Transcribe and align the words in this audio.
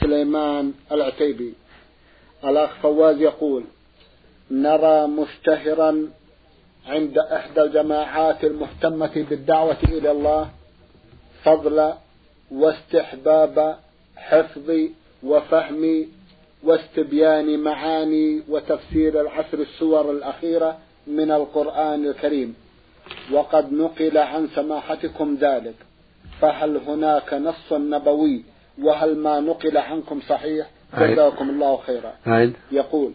سليمان 0.00 0.72
العتيبي. 0.92 1.54
الأخ 2.44 2.70
فواز 2.82 3.20
يقول 3.20 3.64
نرى 4.50 5.06
مشتهرا 5.06 6.08
عند 6.86 7.18
إحدى 7.18 7.62
الجماعات 7.62 8.44
المهتمة 8.44 9.26
بالدعوة 9.30 9.76
إلى 9.88 10.10
الله 10.10 10.50
فضل 11.44 11.92
واستحباب 12.50 13.78
حفظ 14.16 14.70
وفهم 15.22 16.06
واستبيان 16.62 17.58
معاني 17.58 18.42
وتفسير 18.48 19.20
العشر 19.20 19.58
السور 19.58 20.10
الأخيرة 20.10 20.78
من 21.06 21.30
القرآن 21.30 22.06
الكريم. 22.06 22.54
وقد 23.32 23.72
نقل 23.72 24.18
عن 24.18 24.48
سماحتكم 24.54 25.36
ذلك. 25.40 25.74
فهل 26.40 26.76
هناك 26.76 27.34
نص 27.34 27.72
نبوي 27.72 28.42
وهل 28.82 29.16
ما 29.16 29.40
نقل 29.40 29.78
عنكم 29.78 30.20
صحيح؟ 30.28 30.70
جزاكم 30.98 31.50
الله 31.50 31.76
خيرا. 31.76 32.12
عيد. 32.26 32.52
يقول 32.72 33.12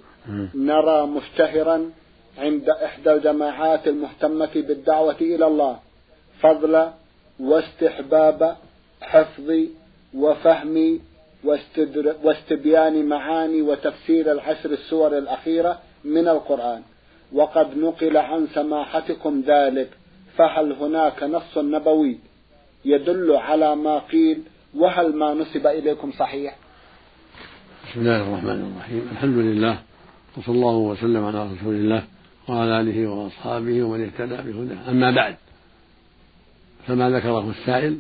نرى 0.56 1.08
مشتهرا 1.08 1.92
عند 2.38 2.70
إحدى 2.70 3.14
الجماعات 3.14 3.88
المهتمة 3.88 4.50
بالدعوة 4.56 5.16
إلى 5.22 5.48
الله 5.48 5.80
فضل 6.40 6.90
واستحباب 7.40 8.58
حفظ 9.02 9.54
وفهم 10.14 11.00
واستبيان 12.24 13.06
معاني 13.06 13.62
وتفسير 13.62 14.32
العشر 14.32 14.70
السور 14.72 15.18
الأخيرة 15.18 15.80
من 16.04 16.28
القرآن. 16.28 16.82
وقد 17.34 17.78
نقل 17.78 18.18
عن 18.18 18.48
سماحتكم 18.48 19.44
ذلك 19.48 19.90
فهل 20.38 20.72
هناك 20.72 21.24
نص 21.24 21.58
نبوي 21.58 22.20
يدل 22.86 23.36
على 23.36 23.76
ما 23.76 24.00
قيل 24.00 24.44
وهل 24.76 25.16
ما 25.16 25.34
نسب 25.34 25.68
إليكم 25.68 26.12
صحيح؟ 26.12 26.56
بسم 27.92 28.00
الله 28.00 28.22
الرحمن 28.22 28.74
الرحيم. 28.74 29.10
الحمد 29.12 29.38
لله 29.38 29.80
وصلى 30.38 30.56
الله 30.56 30.76
وسلم 30.76 31.26
على 31.26 31.44
رسول 31.44 31.76
الله 31.76 32.04
وعلى 32.48 32.82
آله 32.82 33.08
وأصحابه 33.08 33.84
ومن 33.84 34.06
اهتدى 34.06 34.52
بهداه. 34.52 34.92
أما 34.92 35.12
بعد 35.12 35.36
فما 36.88 37.10
ذكره 37.10 37.50
السائل 37.50 38.00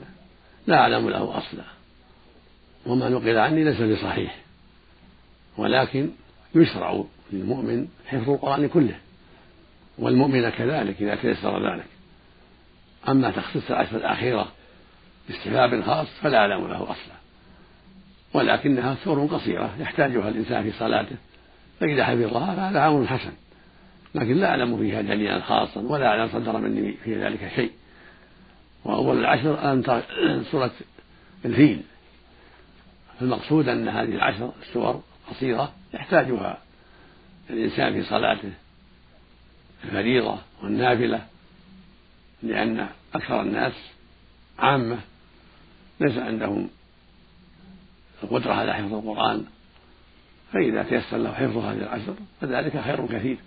لا 0.67 0.75
أعلم 0.75 1.09
له 1.09 1.37
أصلا 1.37 1.63
وما 2.85 3.09
نقل 3.09 3.37
عني 3.37 3.63
ليس 3.63 3.81
بصحيح 3.81 4.37
ولكن 5.57 6.09
يشرع 6.55 7.03
للمؤمن 7.33 7.87
حفظ 8.07 8.29
القرآن 8.29 8.67
كله 8.67 8.95
والمؤمن 9.97 10.49
كذلك 10.49 11.01
إذا 11.01 11.15
تيسر 11.15 11.73
ذلك. 11.73 11.85
أما 13.09 13.31
تخصيص 13.31 13.71
العشر 13.71 13.97
الأخيرة 13.97 14.47
باستحباب 15.27 15.81
خاص 15.81 16.07
فلا 16.21 16.37
أعلم 16.37 16.67
له 16.67 16.83
أصلا. 16.83 17.15
ولكنها 18.33 18.95
سور 19.03 19.25
قصيرة 19.25 19.75
يحتاجها 19.79 20.29
الإنسان 20.29 20.63
في 20.63 20.71
صلاته 20.71 21.15
فإذا 21.79 22.05
حفظها 22.05 22.55
فهذا 22.55 22.87
أمر 22.87 23.07
حسن. 23.07 23.31
لكن 24.15 24.33
لا 24.33 24.49
أعلم 24.49 24.77
فيها 24.77 25.01
دليلا 25.01 25.41
خاصا 25.41 25.81
ولا 25.81 26.07
أعلم 26.07 26.27
صدر 26.27 26.57
مني 26.57 26.93
في 27.03 27.23
ذلك 27.23 27.51
شيء. 27.55 27.71
وأول 28.85 29.17
العشر 29.17 29.71
أن 29.71 30.03
سورة 30.51 30.71
الفيل. 31.45 31.81
المقصود 33.21 33.69
أن 33.69 33.87
هذه 33.87 34.15
العشر 34.15 34.53
السور 34.61 35.03
قصيرة 35.29 35.73
يحتاجها 35.93 36.57
الإنسان 37.49 37.93
في 37.93 38.09
صلاته 38.09 38.51
الفريضة 39.83 40.37
والنافلة 40.63 41.25
لأن 42.43 42.87
أكثر 43.15 43.41
الناس 43.41 43.73
عامة 44.59 44.99
ليس 45.99 46.17
عندهم 46.17 46.69
القدرة 48.23 48.53
على 48.53 48.73
حفظ 48.73 48.93
القرآن 48.93 49.45
فإذا 50.53 50.83
تيسر 50.83 51.17
له 51.17 51.31
حفظ 51.31 51.57
هذه 51.57 51.77
العشر 51.77 52.13
فذلك 52.41 52.81
خير 52.81 53.07
كثير. 53.07 53.37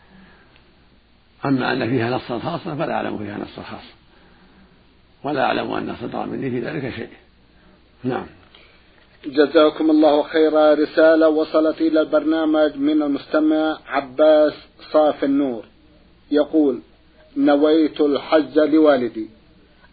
أما 1.45 1.73
أن 1.73 1.89
فيها 1.89 2.11
نصا 2.11 2.39
خاصا 2.39 2.75
فلا 2.75 2.93
أعلم 2.93 3.19
فيها 3.19 3.39
نصا 3.39 3.63
خاصا 3.63 3.95
ولا 5.25 5.45
أعلم 5.45 5.73
أن 5.73 5.97
صدر 6.01 6.27
مني 6.27 6.51
في 6.51 6.61
ذلك 6.61 6.95
شيء. 6.95 7.09
نعم. 8.05 8.27
جزاكم 9.27 9.91
الله 9.91 10.23
خيرا. 10.23 10.75
رسالة 10.75 11.29
وصلت 11.29 11.81
إلى 11.81 12.01
البرنامج 12.01 12.77
من 12.77 13.03
المستمع 13.03 13.79
عباس 13.87 14.53
صاف 14.93 15.25
النور. 15.25 15.65
يقول 16.31 16.81
نويت 17.37 18.01
الحج 18.01 18.59
لوالدي. 18.59 19.29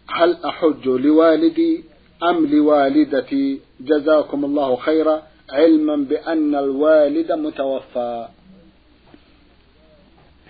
هل 0.08 0.36
أحج 0.44 0.88
لوالدي 0.88 1.84
أم 2.22 2.46
لوالدتي 2.46 3.60
جزاكم 3.80 4.44
الله 4.44 4.76
خيرا 4.76 5.22
علما 5.50 5.96
بأن 5.96 6.54
الوالد 6.54 7.32
متوفى. 7.32 8.28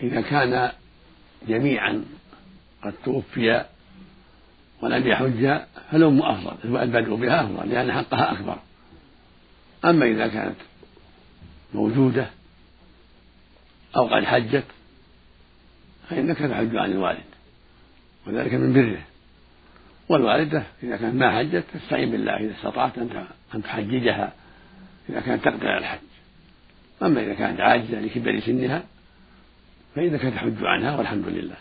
إذا 0.03 0.21
كان 0.21 0.73
جميعا 1.49 2.05
قد 2.85 2.95
توفي 3.05 3.65
ولم 4.83 5.07
يحج 5.07 5.61
فالأم 5.91 6.23
أفضل 6.23 6.77
البدء 6.77 7.15
بها 7.15 7.43
أفضل 7.43 7.69
لأن 7.69 7.93
حقها 7.93 8.33
أكبر. 8.33 8.59
أما 9.85 10.07
إذا 10.07 10.27
كانت 10.27 10.57
موجودة 11.75 12.31
أو 13.97 14.07
قد 14.07 14.25
حجت 14.25 14.65
فإنك 16.09 16.39
تحج 16.39 16.77
عن 16.77 16.93
الوالد 16.93 17.25
وذلك 18.27 18.55
من 18.55 18.73
بره. 18.73 19.16
والوالدة 20.09 20.63
إذا 20.83 20.97
كانت 20.97 21.15
ما 21.15 21.39
حجت 21.39 21.65
تستعين 21.75 22.11
بالله 22.11 22.37
إذا 22.37 22.55
استطعت 22.55 22.99
أن 23.55 23.63
تحججها 23.63 24.33
إذا 25.09 25.21
كانت 25.21 25.45
تقدر 25.45 25.69
على 25.69 25.79
الحج. 25.79 25.99
أما 27.03 27.21
إذا 27.21 27.35
كانت 27.35 27.61
عاجزة 27.61 28.01
لكبر 28.01 28.41
سنها 28.41 28.83
فإنك 29.95 30.21
تحج 30.21 30.65
عنها 30.65 30.97
والحمد 30.97 31.29
لله. 31.29 31.57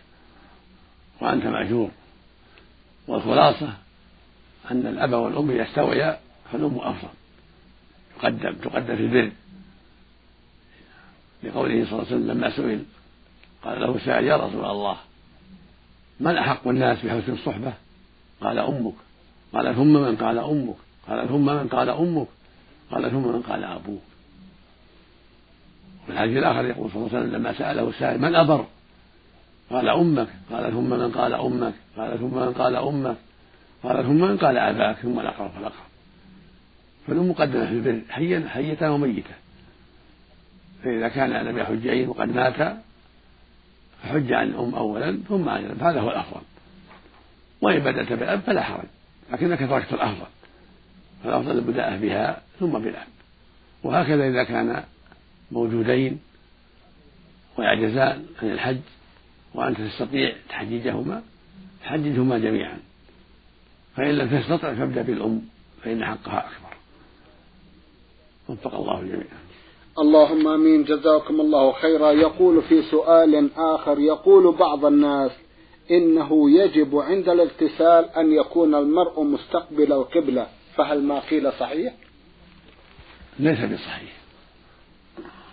وأنت 1.22 1.46
مأجور. 1.46 1.92
والخلاصة 3.08 3.74
أن 4.72 4.88
الأب 4.88 5.14
والأم 5.14 5.52
إذا 5.52 5.64
استويا 5.64 6.20
فالأم 6.52 6.80
أفضل. 6.80 7.10
تقدم 8.20 8.54
تقدم 8.54 8.96
في 8.96 9.02
البر. 9.02 9.32
لقوله 11.44 11.86
صلى 11.86 11.94
الله 11.94 12.06
عليه 12.08 12.16
وسلم 12.16 12.32
لما 12.32 12.50
سئل 12.50 12.84
قال 13.64 13.82
له 13.82 14.00
سائل 14.00 14.26
يا 14.26 14.38
رسول 14.38 14.66
الله 14.66 14.98
من 16.20 16.38
أحق 16.38 16.68
الناس 16.68 17.06
بحسن 17.06 17.34
الصحبة؟ 17.34 17.74
قال 18.46 18.60
أمك. 18.60 18.94
قال 19.54 19.76
ثم 19.76 19.94
من 19.94 20.16
قال 20.16 20.38
أمك. 20.38 20.76
قال 21.08 21.28
ثم 21.28 21.46
من 21.46 21.68
قال 21.68 21.90
أمك. 21.90 22.28
قال 22.92 23.12
ثم 23.12 23.28
من 23.28 23.42
قال 23.42 23.64
أبوك. 23.64 24.02
وفي 26.04 26.14
الحديث 26.14 26.38
الآخر 26.38 26.66
يقول 26.66 26.92
صلى 26.92 26.98
الله 26.98 27.10
عليه 27.10 27.20
وسلم 27.20 27.36
لما 27.36 27.54
سأله 27.54 27.90
السائل 27.90 28.22
من 28.22 28.36
أبر؟ 28.36 28.66
قال 29.70 29.90
أمك. 29.90 30.28
قال 30.52 30.72
ثم 30.72 30.90
من 30.90 31.12
قال 31.12 31.34
أمك. 31.34 31.74
قال 31.98 32.20
ثم 32.20 32.36
من 32.36 32.54
قال 32.54 32.76
أمك. 32.76 33.16
قال 33.84 34.04
ثم 34.04 34.22
من 34.22 34.38
قال 34.38 34.58
أباك. 34.58 34.98
ثم 34.98 35.20
الأقرب 35.20 35.52
فالأقرب 35.52 35.86
فالأم 37.08 37.30
مقدمة 37.30 37.66
في 37.66 37.72
البر. 37.72 38.02
حيا 38.10 38.48
حية 38.48 38.94
وميتة. 38.94 39.36
فإذا 40.84 41.08
كان 41.08 41.30
لم 41.30 41.58
يحجين 41.58 42.10
وقد 42.10 42.36
مات 42.36 42.78
فحج 44.04 44.34
عن 44.34 44.48
الأم 44.48 44.76
أولا 44.76 45.20
ثم 45.30 45.50
عن 45.50 45.78
هذا 45.82 46.02
هو 46.02 46.10
الأفضل. 46.10 46.42
وإن 47.62 47.80
بدأت 47.80 48.14
بالأب 48.14 48.40
فلا 48.40 48.64
حرج 48.64 48.86
لكنك 49.34 49.60
تركت 49.60 49.94
الأفضل 49.94 50.26
فالأفضل 51.24 51.52
البداءة 51.52 51.98
بها 51.98 52.42
ثم 52.60 52.72
بالأب. 52.72 53.08
وهكذا 53.84 54.28
إذا 54.28 54.44
كان 54.44 54.84
موجودين 55.52 56.20
ويعجزان 57.58 58.26
عن 58.42 58.52
الحج 58.52 58.80
وأنت 59.54 59.82
تستطيع 59.82 60.36
تحجيجهما 60.50 61.22
حججهما 61.84 62.38
جميعا. 62.38 62.80
فإن 63.96 64.12
لم 64.12 64.40
تستطع 64.40 64.74
فابدأ 64.74 65.02
بالأم 65.02 65.42
فإن 65.84 66.06
حقها 66.06 66.40
أكبر. 66.40 66.78
وفق 68.50 68.76
الله 68.76 69.02
جميعا. 69.02 69.46
اللهم 70.00 70.48
آمين. 70.48 70.84
جزاكم 70.84 71.42
الله 71.42 71.72
خيرا. 71.72 72.12
يقول 72.12 72.62
في 72.62 72.82
سؤال 72.82 73.50
آخر 73.58 74.00
يقول 74.00 74.56
بعض 74.56 74.86
الناس 74.86 75.32
إنه 75.92 76.50
يجب 76.50 76.96
عند 76.98 77.30
الاغتسال 77.30 78.10
أن 78.10 78.34
يكون 78.34 78.76
المرء 78.76 79.24
مستقبل 79.24 79.94
القبلة. 79.94 80.48
فهل 80.76 81.04
ما 81.04 81.20
قيل 81.20 81.52
صحيح؟ 81.52 81.94
ليس 83.40 83.60
بصحيح. 83.60 84.16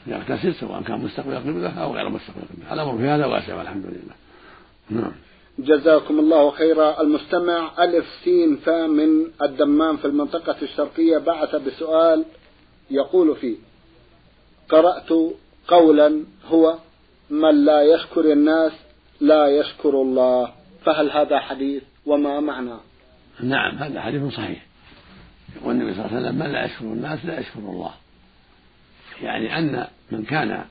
يغتسل 0.06 0.55
سواء 0.55 0.82
كان 0.82 1.00
مستقبل 1.00 1.32
القبلة 1.32 1.82
أو 1.82 1.94
غير 1.94 2.08
مستقبل 2.08 2.43
القبلة. 2.43 2.73
الأمر 2.73 2.99
في 2.99 3.05
هذا 3.05 3.26
واسع 3.26 3.58
والحمد 3.58 3.87
لله. 3.87 4.14
نعم. 4.90 5.12
جزاكم 5.58 6.19
الله 6.19 6.50
خيرا. 6.50 7.00
المستمع 7.00 7.84
ألف 7.84 8.06
سين 8.25 8.56
فا 8.56 8.87
من 8.87 9.26
الدمام 9.43 9.96
في 9.96 10.05
المنطقة 10.05 10.56
الشرقية 10.62 11.19
بعث 11.19 11.56
بسؤال 11.56 12.25
يقول 12.90 13.37
فيه 13.37 13.56
قرأت 14.69 15.12
قولا 15.69 16.25
هو 16.49 16.79
من 17.31 17.64
لا 17.64 17.82
يشكر 17.82 18.32
الناس 18.32 18.73
لا 19.22 19.46
يشكر 19.46 19.90
الله. 19.90 20.52
فهل 20.84 21.10
هذا 21.10 21.40
حديث 21.40 21.82
وما 22.06 22.40
معنى؟ 22.40 22.76
نعم 23.40 23.78
هذا 23.78 24.00
حديث 24.00 24.34
صحيح. 24.34 24.66
يقول 25.56 25.74
النبي 25.74 25.94
صلى 25.94 26.04
الله 26.04 26.16
عليه 26.16 26.26
وسلم 26.26 26.38
من 26.38 26.52
لا 26.52 26.64
يشكر 26.64 26.84
الناس 26.84 27.24
لا 27.24 27.40
يشكر 27.40 27.58
الله. 27.58 27.94
يعني 29.22 29.58
أن 29.58 29.86
من 30.10 30.24
كان 30.24 30.64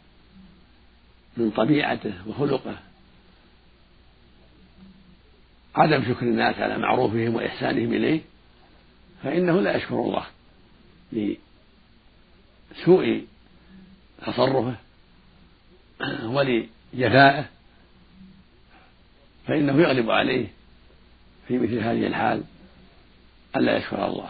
من 1.37 1.51
طبيعته 1.51 2.13
وخلقه 2.27 2.75
عدم 5.75 6.03
شكر 6.03 6.25
الناس 6.25 6.55
على 6.59 6.77
معروفهم 6.77 7.35
وإحسانهم 7.35 7.93
إليه 7.93 8.21
فإنه 9.23 9.61
لا 9.61 9.77
يشكر 9.77 9.95
الله 9.95 10.25
لسوء 12.73 13.25
تصرفه 14.25 14.75
ولجفائه. 16.23 17.45
فإنه 19.47 19.81
يغلب 19.81 20.11
عليه 20.11 20.47
في 21.47 21.57
مثل 21.57 21.79
هذه 21.79 22.07
الحال 22.07 22.43
ألا 23.55 23.77
يشكر 23.77 24.05
الله. 24.07 24.29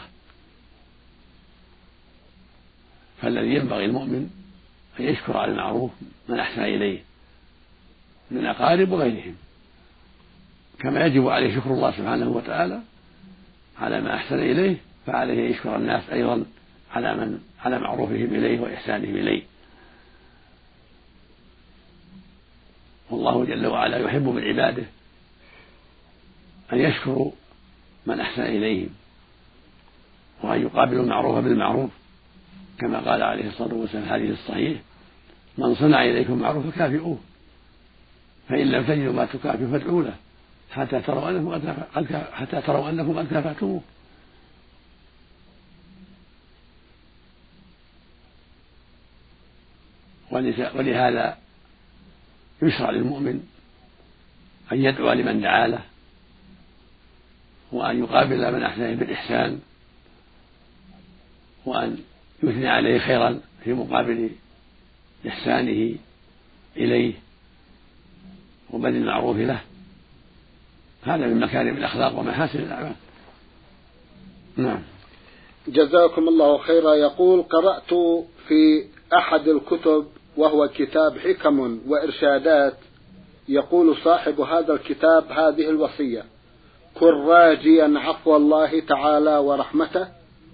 فالذي 3.22 3.56
ينبغي 3.56 3.86
المؤمن 3.86 4.30
أن 5.00 5.06
يشكر 5.06 5.38
على 5.38 5.52
المعروف 5.52 5.92
من 6.30 6.40
أحسن 6.40 6.62
إليه 6.62 7.00
من 8.31 8.38
الأقارب 8.38 8.92
وغيرهم. 8.92 9.36
كما 10.80 11.06
يجب 11.06 11.28
عليه 11.28 11.56
شكر 11.56 11.74
الله 11.74 11.92
سبحانه 11.92 12.30
وتعالى 12.30 12.81
على 13.80 14.02
ما 14.02 14.16
أحسن 14.16 14.40
إليه 14.40 14.78
فعليه 15.06 15.48
أن 15.48 15.52
يشكر 15.52 15.75
الناس 15.75 16.10
أيضا 16.10 16.46
على 16.92 17.16
من 17.16 17.40
على 17.60 17.80
معروفهم 17.80 18.36
إليه 18.36 18.60
وإحسانهم 18.60 19.16
إليه. 19.16 19.44
والله 23.10 23.46
جل 23.46 23.68
وعلا 23.68 23.98
يحب 23.98 24.28
من 24.28 24.44
عباده 24.44 24.84
أن 26.73 26.79
يشكروا 26.79 27.31
من 28.06 28.19
أحسن 28.19 28.41
إليهم 28.41 28.89
وأن 30.44 30.62
يقابلوا 30.62 31.03
المعروف 31.03 31.44
بالمعروف 31.44 31.89
كما 32.79 33.00
قال 33.00 33.23
عليه 33.23 33.47
الصلاة 33.47 33.73
والسلام 33.73 34.03
في 34.03 34.09
الحديث 34.09 34.31
الصحيح 34.31 34.81
من 35.57 35.75
صنع 35.75 36.06
إليكم 36.06 36.39
معروفا 36.39 36.69
كافئوه 36.69 37.18
فإن 38.50 38.68
لم 38.68 38.83
تجدوا 38.83 39.13
ما 39.13 39.25
تكافئوا 39.25 39.71
فادعوا 39.71 40.03
له 40.03 40.15
حتى 40.71 41.01
تروا 41.01 41.29
أنكم 41.29 41.50
قد 41.94 42.23
حتى 42.33 42.62
تروا 42.62 42.89
أنكم 42.89 43.18
قد 43.18 43.27
كافأتموه. 43.27 43.81
ولهذا 50.75 51.38
يشرع 52.62 52.89
للمؤمن 52.89 53.44
أن 54.71 54.77
يدعو 54.77 55.12
لمن 55.12 55.41
دعا 55.41 55.68
له 55.68 55.81
وأن 57.71 58.00
يقابل 58.03 58.53
من 58.53 58.63
أحسن 58.63 58.95
بالإحسان 58.95 59.59
وأن 61.65 61.97
يثني 62.44 62.68
عليه 62.68 63.00
خيرا 63.00 63.39
في 63.63 63.73
مقابل 63.73 64.29
إحسانه 65.27 65.95
إليه 66.77 67.13
وبذل 68.71 68.95
المعروف 68.95 69.38
له. 69.38 69.62
هذا 71.03 71.27
من 71.27 71.39
مكارم 71.39 71.77
الأخلاق 71.77 72.19
ومحاسن 72.19 72.59
الأعمال. 72.59 72.95
نعم. 74.57 74.79
جزاكم 75.68 76.27
الله 76.27 76.57
خيرا. 76.57 76.94
يقول 76.94 77.41
قرأت 77.41 77.94
في 78.47 78.85
أحد 79.13 79.47
الكتب 79.47 80.06
وهو 80.38 80.68
كتاب 80.68 81.18
حكم 81.18 81.79
وإرشادات 81.88 82.77
يقول 83.50 83.97
صاحب 84.03 84.41
هذا 84.41 84.73
الكتاب 84.73 85.31
هذه 85.31 85.69
الوصية 85.69 86.25
كن 87.00 87.14
راجيا 87.28 88.00
عفو 88.00 88.36
الله 88.36 88.80
تعالى 88.80 89.38
ورحمته 89.38 90.08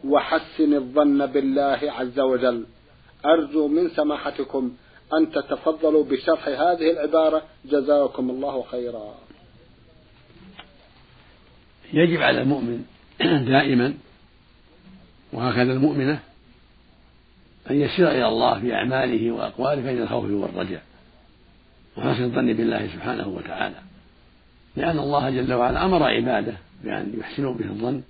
وحسن 0.04 0.74
الظن 0.74 1.25
بالله 1.25 1.80
عز 1.84 2.19
وجل. 2.19 2.66
أرجو 3.25 3.68
من 3.68 3.89
سماحتكم 3.89 4.72
أن 5.13 5.31
تتفضلوا 5.31 6.04
بشرح 6.04 6.48
هذه 6.48 6.92
العبارة. 6.92 7.44
جزاكم 7.66 8.30
الله 8.30 8.63
خيرا. 8.72 9.16
يجب 11.94 12.22
على 12.22 12.42
المؤمن 12.42 12.86
دائما 13.48 13.94
وهكذا 15.34 15.74
المؤمنة 15.74 16.19
أن 17.69 17.81
يسير 17.81 18.12
إلى 18.12 18.28
الله 18.28 18.60
في 18.60 18.74
أعماله 18.74 19.31
وأقواله 19.31 19.81
بين 19.81 20.01
الخوف 20.01 20.25
والرجاء 20.25 20.84
وحسن 21.98 22.24
الظن 22.24 22.54
بالله 22.54 22.88
سبحانه 22.88 23.28
وتعالى. 23.28 23.75
لأن 24.77 25.00
الله 25.00 25.29
جل 25.29 25.53
وعلا 25.53 25.85
أمر 25.85 26.03
عباده 26.03 26.57
بأن 26.83 27.13
يحسنوا 27.19 27.53
به 27.53 27.65
الظن 27.65 28.01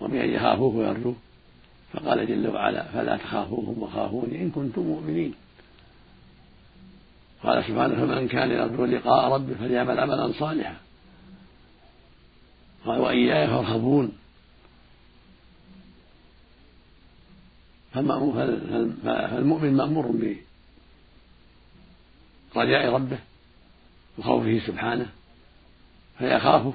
وبأن 0.00 0.30
يخافوه 0.30 0.76
ويرجوه 0.76 1.14
فقال 1.92 2.26
جل 2.26 2.48
وعلا 2.48 2.82
فلا 2.82 3.16
تخافوهم 3.16 3.82
وخافوني 3.82 4.42
إن 4.42 4.50
كنتم 4.50 4.82
مؤمنين. 4.82 5.34
قال 7.42 7.64
سبحانه 7.64 7.94
فمن 7.94 8.28
كان 8.28 8.50
يرجو 8.50 8.84
لقاء 8.84 9.32
ربه 9.32 9.54
فليعمل 9.54 10.00
عملا 10.00 10.32
صالحا. 10.32 10.76
قال 12.86 13.00
وإياي 13.00 13.46
فارهبون. 13.46 14.12
فالمؤمن 17.94 19.72
مأمور 19.76 20.36
برجاء 22.54 22.92
ربه 22.94 23.18
وخوفه 24.18 24.60
سبحانه. 24.66 25.06
فيخافه 26.20 26.72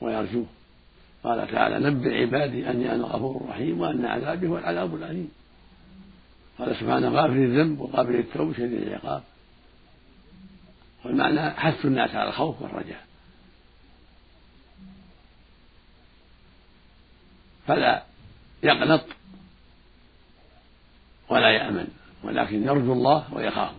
ويرجوه. 0.00 0.46
قال 1.24 1.52
تعالى 1.52 1.90
نبئ 1.90 2.20
عبادي 2.20 2.70
أني 2.70 2.94
أنا 2.94 2.94
الغفور 2.94 3.36
الرحيم 3.44 3.80
وأن 3.80 4.04
عذابي 4.04 4.46
هو 4.46 4.58
العذاب 4.58 4.94
الأليم. 4.94 5.30
قال 6.58 6.76
سبحانه 6.76 7.08
غافر 7.08 7.32
الذنب 7.32 7.80
وقابل 7.80 8.14
التوب 8.14 8.52
شديد 8.52 8.82
العقاب. 8.82 9.22
والمعنى 11.04 11.50
حث 11.50 11.86
الناس 11.86 12.14
على 12.14 12.28
الخوف 12.28 12.62
والرجاء. 12.62 13.04
فلا 17.66 18.02
يقنط 18.62 19.04
ولا 21.28 21.50
يأمن 21.50 21.88
ولكن 22.22 22.62
يرجو 22.62 22.92
الله 22.92 23.34
ويخاف. 23.34 23.72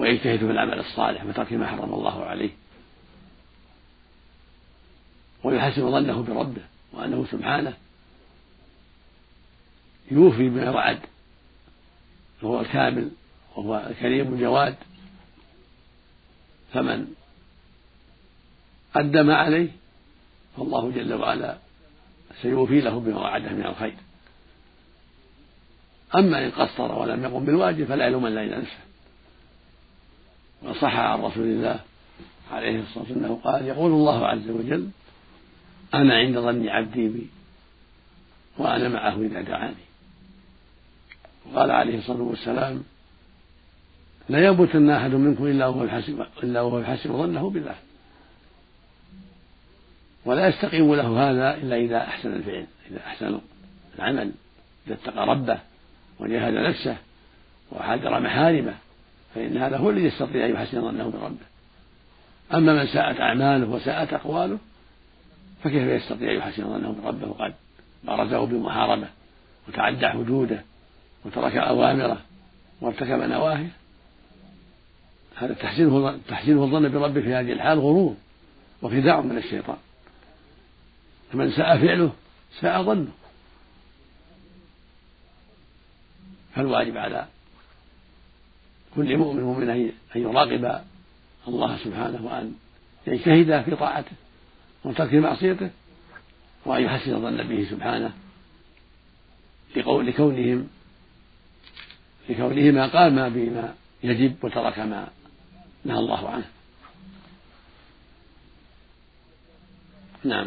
ويجتهد 0.00 0.38
في 0.38 0.44
العمل 0.50 0.78
الصالح 0.78 1.24
وترك 1.24 1.52
ما 1.52 1.66
حرم 1.66 1.94
الله 1.94 2.24
عليه. 2.24 2.50
ويحسن 5.44 5.90
ظنه 5.90 6.22
بربه 6.22 6.62
وأنه 6.92 7.26
سبحانه 7.30 7.76
يوفي 10.10 10.48
بما 10.48 10.70
وعد 10.70 10.98
وهو 12.42 12.60
الكامل 12.60 13.10
وهو 13.56 13.86
الكريم 13.90 14.34
الجواد. 14.34 14.74
فمن 16.72 17.14
أدى 18.96 19.22
ما 19.22 19.36
عليه 19.36 19.68
فالله 20.56 20.90
جل 20.90 21.14
وعلا 21.14 21.58
سيوفي 22.42 22.80
له 22.80 23.00
بما 23.00 23.20
وعده 23.20 23.50
من 23.50 23.66
الخير. 23.66 23.96
أما 26.14 26.46
إن 26.46 26.50
قصر 26.50 26.92
ولم 26.92 27.24
يقم 27.24 27.44
بالواجب 27.44 27.84
فلا 27.84 28.06
يلوم 28.06 28.26
إلا 28.26 28.58
نفسه. 28.58 28.78
وصح 30.62 30.94
عن 30.94 31.20
رسول 31.20 31.44
الله 31.44 31.80
عليه 32.52 32.80
الصلاة 32.80 32.98
والسلام 32.98 33.24
أنه 33.24 33.40
قال 33.44 33.66
يقول 33.66 33.92
الله 33.92 34.26
عز 34.26 34.50
وجل 34.50 34.90
أنا 35.94 36.14
عند 36.14 36.38
ظن 36.38 36.68
عبدي 36.68 37.08
بي 37.08 37.26
وأنا 38.58 38.88
معه 38.88 39.22
إذا 39.22 39.40
دعاني. 39.40 39.74
وقال 41.46 41.70
عليه 41.70 41.98
الصلاة 41.98 42.22
والسلام 42.22 42.82
لا 44.28 44.46
يموتن 44.46 44.90
أحد 44.90 45.10
منكم 45.10 45.46
إلا 45.46 45.66
وهو 45.66 45.84
يحسب 45.84 46.26
إلا 46.42 46.60
وهو 46.60 46.78
يحسب 46.78 47.12
ظنه 47.12 47.50
بالله. 47.50 47.76
ولا 50.24 50.48
يستقيم 50.48 50.94
له 50.94 51.30
هذا 51.30 51.54
إلا 51.54 51.76
إذا 51.76 51.98
أحسن 51.98 52.32
الفعل 52.32 52.66
إذا 52.90 52.98
أحسن 53.06 53.38
العمل 53.98 54.32
إذا 54.86 54.94
اتقى 54.94 55.26
ربه 55.26 55.58
وجاهد 56.20 56.54
نفسه 56.54 56.96
وحذر 57.72 58.20
محارمه 58.20 58.74
فإن 59.34 59.56
هذا 59.56 59.76
هو 59.76 59.90
الذي 59.90 60.04
يستطيع 60.04 60.46
أن 60.46 60.50
يحسن 60.50 60.80
ظنه 60.80 61.04
بربه. 61.04 61.46
أما 62.54 62.74
من 62.74 62.86
ساءت 62.86 63.20
أعماله 63.20 63.68
وساءت 63.68 64.12
أقواله 64.12 64.58
فكيف 65.64 66.02
يستطيع 66.02 66.32
يحسن 66.32 66.64
ظنه 66.64 66.96
بربه 67.02 67.28
وقد 67.28 67.54
بارزه 68.04 68.46
بمحاربة 68.46 69.08
وتعدى 69.68 70.08
حدوده 70.08 70.64
وترك 71.24 71.56
أوامره 71.56 72.22
وارتكب 72.80 73.20
نواهيه؟ 73.22 73.70
هذا 75.36 75.54
تحسينه 75.54 76.18
تحسينه 76.28 76.64
الظن 76.64 76.88
بربه 76.88 77.20
في 77.20 77.34
هذه 77.34 77.52
الحال 77.52 77.78
غرور 77.78 78.16
وخداع 78.82 79.20
من 79.20 79.38
الشيطان. 79.38 79.76
فمن 81.32 81.50
ساء 81.50 81.78
فعله 81.78 82.12
ساء 82.60 82.82
ظنه. 82.82 83.12
فالواجب 86.54 86.96
على 86.96 87.26
كل 88.94 89.16
مؤمن 89.16 89.42
مؤمن 89.42 89.70
أن 89.70 89.92
يراقب 90.14 90.80
الله 91.48 91.76
سبحانه 91.84 92.26
وأن 92.26 92.54
يجتهد 93.06 93.62
في 93.62 93.76
طاعته. 93.76 94.12
وترك 94.84 95.14
معصيته 95.14 95.70
وأن 96.66 96.82
يحسن 96.82 97.14
الظن 97.14 97.42
به 97.42 97.66
سبحانه 97.70 98.12
لكونهم 99.76 100.68
لكونهما 102.28 102.86
قاما 102.86 103.28
بما 103.28 103.74
يجب 104.02 104.44
وترك 104.44 104.78
ما 104.78 105.08
نهى 105.84 105.98
الله 105.98 106.28
عنه. 106.28 106.44
نعم. 110.24 110.46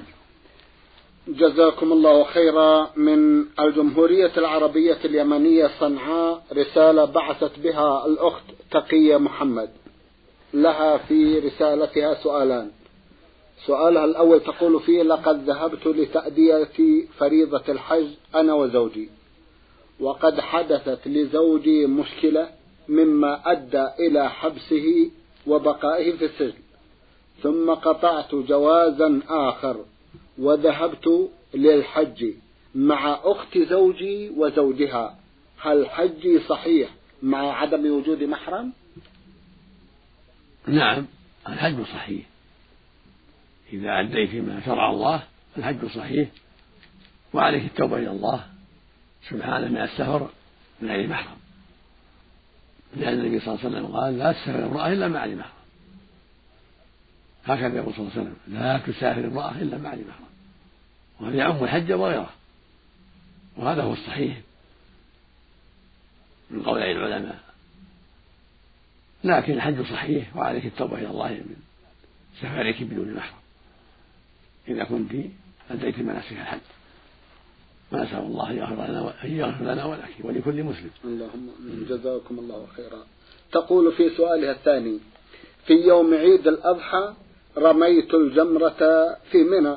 جزاكم 1.27 1.91
الله 1.91 2.23
خيرا 2.23 2.91
من 2.95 3.45
الجمهورية 3.59 4.31
العربية 4.37 4.97
اليمنية 5.05 5.69
صنعاء 5.79 6.43
رسالة 6.53 7.05
بعثت 7.05 7.59
بها 7.59 8.05
الأخت 8.05 8.43
تقية 8.71 9.17
محمد. 9.17 9.69
لها 10.53 10.97
في 10.97 11.39
رسالتها 11.39 12.23
سؤالان. 12.23 12.71
سؤالها 13.65 14.05
الأول 14.05 14.39
تقول 14.39 14.81
فيه 14.81 15.03
لقد 15.03 15.49
ذهبت 15.49 15.87
لتأدية 15.87 17.05
فريضة 17.17 17.63
الحج 17.69 18.07
أنا 18.35 18.53
وزوجي 18.53 19.09
وقد 19.99 20.39
حدثت 20.39 21.07
لزوجي 21.07 21.85
مشكلة 21.85 22.49
مما 22.89 23.51
أدى 23.51 23.87
إلى 23.99 24.29
حبسه 24.29 25.11
وبقائه 25.47 26.11
في 26.17 26.25
السجن 26.25 26.61
ثم 27.43 27.69
قطعت 27.73 28.35
جوازا 28.35 29.21
آخر 29.29 29.85
وذهبت 30.37 31.29
للحج 31.53 32.25
مع 32.75 33.19
أخت 33.23 33.57
زوجي 33.57 34.29
وزوجها. 34.29 35.17
هل 35.57 35.89
حجي 35.89 36.39
صحيح 36.39 36.89
مع 37.23 37.53
عدم 37.53 37.91
وجود 37.97 38.23
محرم؟ 38.23 38.73
نعم 40.67 41.05
الحج 41.47 41.83
صحيح. 41.83 42.30
إذا 43.73 43.99
أديت 43.99 44.35
ما 44.35 44.61
شرع 44.65 44.89
الله 44.91 45.23
الحج 45.57 45.85
صحيح 45.85 46.29
وعليك 47.33 47.63
التوبة 47.63 47.97
إلى 47.97 48.11
الله. 48.11 48.47
سبحانه 49.29 49.67
من 49.67 49.77
السفر 49.77 50.29
من 50.81 50.89
غير 50.89 51.07
محرم. 51.07 51.37
لأن 52.95 53.13
النبي 53.13 53.39
صلى 53.39 53.53
الله 53.53 53.65
عليه 53.65 53.75
وسلم 53.75 53.95
قال 53.97 54.17
لا 54.17 54.31
تسافر 54.31 54.65
امرأة 54.65 54.93
إلا 54.93 55.07
مع 55.07 55.25
محرم. 55.25 55.51
هكذا 57.45 57.77
يقول 57.77 57.93
صلى 57.93 57.99
الله 57.99 58.11
عليه 58.11 58.21
وسلم 58.21 58.35
لا 58.47 58.77
تسافر 58.77 59.27
امرأة 59.27 59.51
إلا 59.51 59.77
مع 59.77 59.89
محرم. 59.89 60.31
وهذا 61.19 61.35
يعم 61.35 61.63
الحج 61.63 61.91
وغيره. 61.91 62.29
وهذا 63.57 63.83
هو 63.83 63.93
الصحيح. 63.93 64.37
من 66.51 66.63
قول 66.63 66.81
العلماء. 66.81 67.39
لكن 69.23 69.53
الحج 69.53 69.81
صحيح 69.81 70.37
وعليك 70.37 70.65
التوبة 70.65 70.97
إلى 70.97 71.07
الله 71.07 71.29
من 71.29 71.55
سفرك 72.41 72.83
بدون 72.83 73.13
محرم. 73.13 73.40
إذا 74.71 74.83
كنت 74.83 75.11
أديت 75.71 75.99
مناسك 75.99 76.31
الحج 76.31 76.59
ونسأل 77.91 78.19
الله 78.19 78.51
أن 78.51 78.57
يغفر 78.57 78.87
لنا 78.87 79.13
أن 79.23 79.31
يغفر 79.31 79.63
لنا 79.63 79.85
ولك 79.85 80.13
ولكل 80.23 80.63
مسلم. 80.63 80.89
اللهم 81.05 81.49
جزاكم 81.89 82.39
الله 82.39 82.67
خيرا. 82.75 83.01
تقول 83.51 83.91
في 83.91 84.09
سؤالها 84.09 84.51
الثاني: 84.51 84.99
في 85.65 85.73
يوم 85.73 86.13
عيد 86.13 86.47
الأضحى 86.47 87.13
رميت 87.57 88.13
الجمرة 88.13 88.81
في 89.31 89.43
منى 89.43 89.75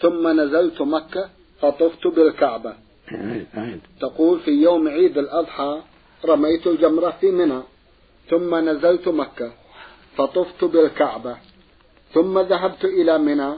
ثم 0.00 0.40
نزلت 0.40 0.82
مكة 0.82 1.30
فطفت 1.60 2.06
بالكعبة. 2.06 2.72
تقول 4.00 4.40
في 4.40 4.50
يوم 4.50 4.88
عيد 4.88 5.18
الأضحى 5.18 5.82
رميت 6.24 6.66
الجمرة 6.66 7.10
في 7.20 7.30
منى 7.30 7.60
ثم 8.30 8.68
نزلت 8.68 9.08
مكة 9.08 9.52
فطفت 10.16 10.64
بالكعبة 10.64 11.36
ثم 12.14 12.38
ذهبت 12.38 12.84
إلى 12.84 13.18
منى 13.18 13.52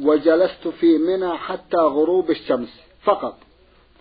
وجلست 0.00 0.68
في 0.68 0.98
منى 0.98 1.36
حتى 1.36 1.76
غروب 1.76 2.30
الشمس 2.30 2.68
فقط. 3.02 3.38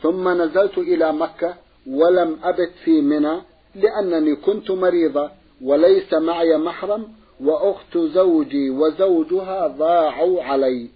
ثم 0.02 0.42
نزلت 0.42 0.78
إلى 0.78 1.14
مكة 1.14 1.56
ولم 1.88 2.40
أبت 2.44 2.72
في 2.84 3.02
منى 3.02 3.42
لأنني 3.76 4.36
كنت 4.36 4.72
مريضة 4.72 5.32
وليس 5.62 6.14
معي 6.14 6.58
محرم 6.58 7.14
وأخت 7.40 7.98
زوجي 7.98 8.70
وزوجها 8.70 9.68
ضاعوا 9.68 10.44
علي. 10.44 10.90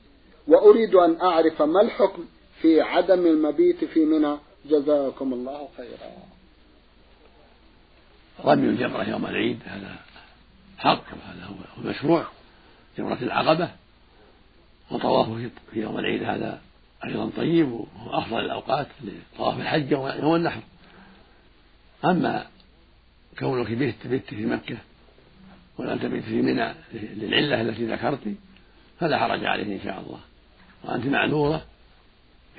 وأريد 0.47 0.95
أن 0.95 1.21
أعرف 1.21 1.61
ما 1.61 1.81
الحكم 1.81 2.25
في 2.61 2.81
عدم 2.81 3.25
المبيت 3.25 3.85
في 3.85 4.05
منى. 4.05 4.37
جزاكم 4.65 5.33
الله 5.33 5.67
خيرا. 5.77 6.11
رمي 8.45 8.67
الجمرة 8.67 9.09
يوم 9.09 9.25
العيد 9.25 9.59
هذا 9.65 9.95
حق 10.77 11.03
وهذا 11.11 11.45
هو 11.45 11.83
المشروع 11.83 12.25
جمرة 12.97 13.17
العقبة. 13.21 13.69
وطوافه 14.91 15.49
في 15.71 15.79
يوم 15.79 15.99
العيد 15.99 16.23
هذا 16.23 16.61
أيضا 17.05 17.29
طيب 17.37 17.71
وهو 17.71 18.19
أفضل 18.19 18.39
الأوقات 18.39 18.87
لطواف 19.03 19.59
الحج 19.59 19.91
يوم 19.91 20.35
النحر. 20.35 20.61
أما 22.05 22.47
كونك 23.39 23.71
بيت 23.71 24.07
بيت 24.07 24.25
في 24.25 24.45
مكة 24.45 24.77
ولا 25.77 25.97
تبيت 25.97 26.23
في 26.23 26.41
منى 26.41 26.73
للعلة 26.93 27.61
التي 27.61 27.85
ذكرت 27.85 28.35
فلا 28.99 29.19
حرج 29.19 29.45
عليه 29.45 29.75
إن 29.75 29.83
شاء 29.83 29.99
الله. 29.99 30.19
وأنت 30.83 31.05
معذورة 31.05 31.65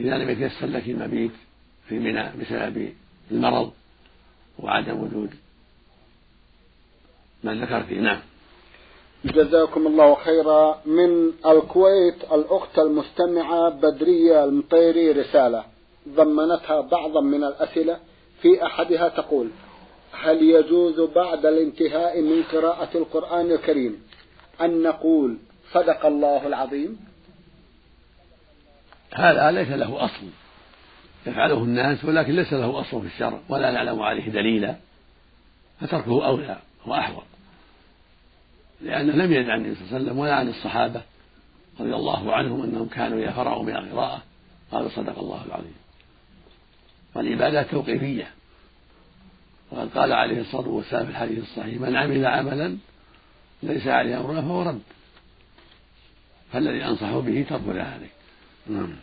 إذا 0.01 0.19
لم 0.19 0.31
يتيسر 0.31 0.67
لك 0.67 0.89
المبيت 0.89 1.33
في 1.89 1.99
منى 1.99 2.31
بسبب 2.41 2.93
المرض 3.31 3.73
وعدم 4.59 4.99
وجود 4.99 5.35
ما 7.45 7.55
ذكرت. 7.55 7.93
نعم. 7.93 8.21
جزاكم 9.25 9.87
الله 9.87 10.15
خيرا 10.15 10.81
من 10.87 11.33
الكويت 11.47 12.25
الأخت 12.33 12.79
المستمعة 12.79 13.69
بدرية 13.69 14.45
المطيري 14.45 15.13
رسالة. 15.13 15.65
ضمنتها 16.09 16.81
بعضا 16.81 17.21
من 17.21 17.45
الأسئلة. 17.45 17.99
في 18.43 18.67
أحدها 18.67 19.09
تقول 19.09 19.49
هل 20.13 20.43
يجوز 20.43 21.01
بعد 21.01 21.47
الانتهاء 21.47 22.21
من 22.21 22.43
قراءة 22.43 22.97
القرآن 22.97 23.51
الكريم 23.51 24.03
أن 24.61 24.83
نقول 24.83 25.37
صدق 25.73 26.07
الله 26.07 26.47
العظيم؟ 26.47 26.99
هذا 29.15 29.51
ليس 29.51 29.69
له 29.69 30.05
أصل. 30.05 30.27
يفعله 31.27 31.59
الناس 31.59 32.05
ولكن 32.05 32.33
ليس 32.33 32.53
له 32.53 32.81
أصل 32.81 33.01
في 33.01 33.07
الشرع 33.07 33.41
ولا 33.49 33.71
نعلم 33.71 34.03
عليه 34.03 34.29
دليلا 34.29 34.77
فتركه 35.81 36.27
أولى 36.27 36.57
وأحوط. 36.87 37.30
لأنه 38.83 39.13
لم 39.13 39.33
يرد 39.33 39.51
عن 39.51 39.65
النبي 39.65 39.75
صلى 39.75 39.85
الله 39.85 39.95
عليه 39.95 40.05
وسلم 40.05 40.19
ولا 40.19 40.35
عن 40.35 40.49
الصحابة 40.49 41.03
رضي 41.81 41.95
الله 41.95 42.33
عنهم 42.33 42.63
أنهم 42.63 42.89
كانوا 42.89 43.19
إذا 43.19 43.31
فرغوا 43.31 43.63
من 43.63 43.77
القراءة 43.77 44.23
قالوا 44.73 44.89
صدق 44.89 45.19
الله 45.19 45.45
العظيم. 45.47 45.75
والعبادات 47.15 47.71
توقيفية. 47.71 48.31
وقد 49.73 49.89
قال 49.95 50.13
عليه 50.13 50.41
الصلاة 50.41 50.69
والسلام 50.69 51.05
في 51.05 51.11
الحديث 51.11 51.39
الصحيح 51.39 51.81
من 51.81 51.97
عمل 51.97 52.27
عملا 52.27 52.77
ليس 53.63 53.87
عليه 53.87 54.21
أمرنا 54.21 54.43
فهو 54.43 54.63
رد. 54.63 54.81
فالذي 56.53 56.85
أنصح 56.85 57.17
به 57.17 57.47
ترك 57.51 57.61
ذلك. 57.69 58.11
نعم. 58.67 58.97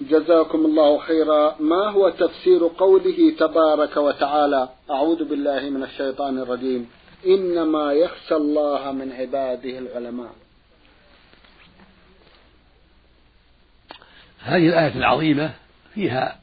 جزاكم 0.00 0.58
الله 0.58 0.98
خيرا. 0.98 1.56
ما 1.60 1.90
هو 1.90 2.10
تفسير 2.10 2.70
قوله 2.78 3.36
تبارك 3.38 3.96
وتعالى؟ 3.96 4.68
أعوذ 4.90 5.24
بالله 5.24 5.70
من 5.70 5.82
الشيطان 5.82 6.38
الرجيم. 6.38 6.90
إنما 7.26 7.92
يخشى 7.92 8.34
الله 8.34 8.92
من 8.92 9.12
عباده 9.12 9.78
العلماء. 9.78 10.34
هذه 14.40 14.68
الآية 14.68 14.96
العظيمة 14.96 15.54
فيها 15.94 16.40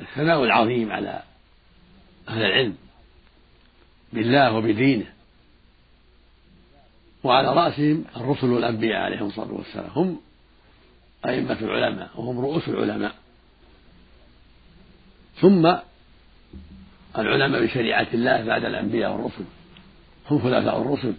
الثناء 0.00 0.44
العظيم 0.44 0.92
على 0.92 1.22
أهل 2.28 2.42
العلم 2.42 2.76
بالله 4.12 4.52
وبدينه 4.52 5.06
وعلى 7.24 7.48
رأسهم 7.48 8.04
الرسل 8.16 8.46
والأنبياء 8.46 9.00
عليهم 9.00 9.26
الصلاة 9.26 9.52
والسلام. 9.52 9.90
هم 9.90 10.20
أئمة 11.26 11.60
العلماء 11.60 12.10
وهم 12.14 12.40
رؤوس 12.40 12.68
العلماء. 12.68 13.14
ثم 15.40 15.74
العلماء 17.18 17.64
بشريعة 17.64 18.08
الله 18.14 18.44
بعد 18.44 18.64
الأنبياء 18.64 19.12
والرسل. 19.12 19.44
هم 20.30 20.38
خلفاء 20.38 20.82
الرسل 20.82 21.14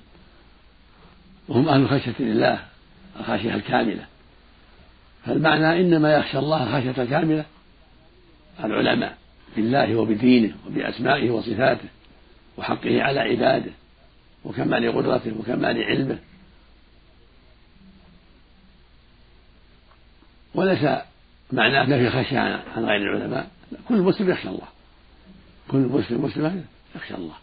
وهم 1.47 1.69
أهل 1.69 1.81
الخشية 1.81 2.15
لله 2.19 2.59
الخشية 3.19 3.55
الكاملة. 3.55 4.05
فالمعنى 5.25 5.81
إنما 5.81 6.13
يخشى 6.17 6.39
الله 6.39 6.79
خشية 6.79 7.03
كاملة 7.03 7.45
العلماء 8.63 9.17
بالله 9.55 9.95
وبدينه 9.95 10.55
وبأسمائه 10.67 11.31
وصفاته 11.31 11.89
وحقه 12.57 13.01
على 13.01 13.19
عباده 13.19 13.71
وكمال 14.45 14.97
قدرته 14.97 15.33
وكمال 15.39 15.83
علمه. 15.83 16.19
وليس 20.55 20.83
معناه 21.51 21.83
نفي 21.83 22.09
خشية 22.09 22.39
عن 22.75 22.85
غير 22.85 23.15
العلماء. 23.15 23.47
كل 23.87 24.01
مسلم 24.01 24.29
يخشى 24.29 24.49
الله. 24.49 24.67
كل 25.67 25.77
مسلم 25.77 26.25
مسلمة 26.25 26.63
يخشى 26.95 27.15
الله. 27.15 27.35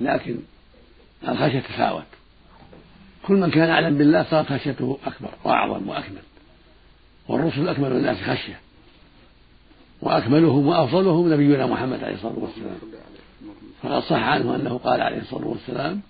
لكن 0.00 0.38
الخشية 1.28 1.60
تفاوت. 1.60 2.04
كل 3.22 3.34
من 3.34 3.50
كان 3.50 3.70
أعلم 3.70 3.98
بالله 3.98 4.26
صارت 4.30 4.52
خشيته 4.52 4.98
أكبر 5.06 5.28
وأعظم 5.44 5.88
وأكمل. 5.88 6.22
والرسل 7.28 7.68
أكمل 7.68 7.92
الناس 7.92 8.16
خشية. 8.16 8.60
وأكملهم 10.02 10.66
وأفضلهم 10.66 11.32
نبينا 11.32 11.66
محمد 11.66 12.04
عليه 12.04 12.14
الصلاة 12.14 12.38
والسلام. 12.38 12.78
فقد 13.82 14.02
صح 14.02 14.22
عنه 14.22 14.56
أنه 14.56 14.78
قال 14.78 15.00
عليه 15.00 15.20
الصلاة 15.20 15.46
والسلام 15.46 16.00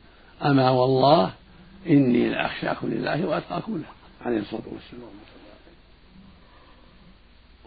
أما 0.44 0.70
والله 0.70 1.32
إني 1.86 2.30
لأخشاكم 2.30 2.88
لله 2.88 3.26
وأتقاكم 3.26 3.76
له 3.76 4.26
عليه 4.26 4.38
الصلاة 4.38 4.62
والسلام. 4.66 5.10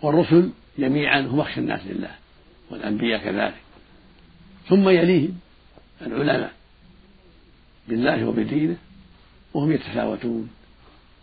والرسل 0.01 0.49
جميعا 0.79 1.19
هم 1.21 1.39
أخشى 1.39 1.59
الناس 1.59 1.81
لله 1.85 2.11
والأنبياء 2.69 3.19
كذلك. 3.23 3.55
ثم 4.69 4.89
يليهم 4.89 5.39
العلماء. 6.01 6.51
بالله 7.87 8.25
وبدينه 8.25 8.77
وهم 9.53 9.71
يتفاوتون 9.71 10.49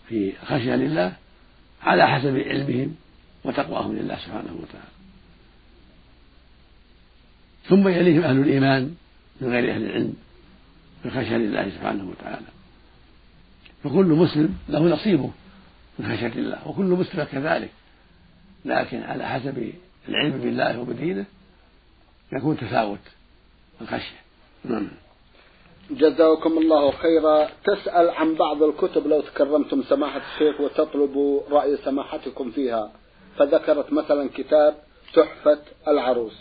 في 0.08 0.32
خشية 0.46 0.74
لله 0.74 1.16
على 1.82 2.08
حسب 2.08 2.36
علمهم 2.36 2.94
وتقواهم 3.44 3.96
لله 3.96 4.16
سبحانه 4.16 4.58
وتعالى. 4.62 4.92
ثم 7.68 7.88
يليهم 7.88 8.22
أهل 8.22 8.38
الإيمان 8.38 8.94
من 9.40 9.48
غير 9.48 9.74
أهل 9.74 9.84
العلم 9.84 10.14
في 11.02 11.08
الخشية 11.08 11.36
لله 11.36 11.70
سبحانه 11.70 12.08
وتعالى. 12.10 12.46
فكل 13.84 14.06
مسلم 14.06 14.58
له 14.68 14.80
نصيبه 14.80 15.30
من 15.98 16.16
خشية 16.16 16.26
الله 16.26 16.68
وكل 16.68 16.84
مسلم 16.84 17.24
كذلك. 17.24 17.70
لكن 18.64 19.02
على 19.02 19.28
حسب 19.28 19.72
العلم 20.08 20.38
بالله 20.38 20.78
وبدينه 20.78 21.24
يكون 22.32 22.56
تفاوت 22.56 23.00
الخشية. 23.80 24.22
نعم. 24.64 24.88
جزاكم 25.94 26.58
الله 26.58 26.90
خيرا. 26.90 27.48
تسأل 27.64 28.10
عن 28.10 28.34
بعض 28.34 28.62
الكتب 28.62 29.06
لو 29.06 29.20
تكرمتم 29.20 29.82
سماحة 29.82 30.20
الشيخ 30.34 30.60
وتطلب 30.60 31.42
رأي 31.50 31.76
سماحتكم 31.76 32.50
فيها. 32.50 32.92
فذكرت 33.38 33.92
مثلا 33.92 34.30
كتاب 34.34 34.82
تحفة 35.14 35.58
العروس. 35.88 36.32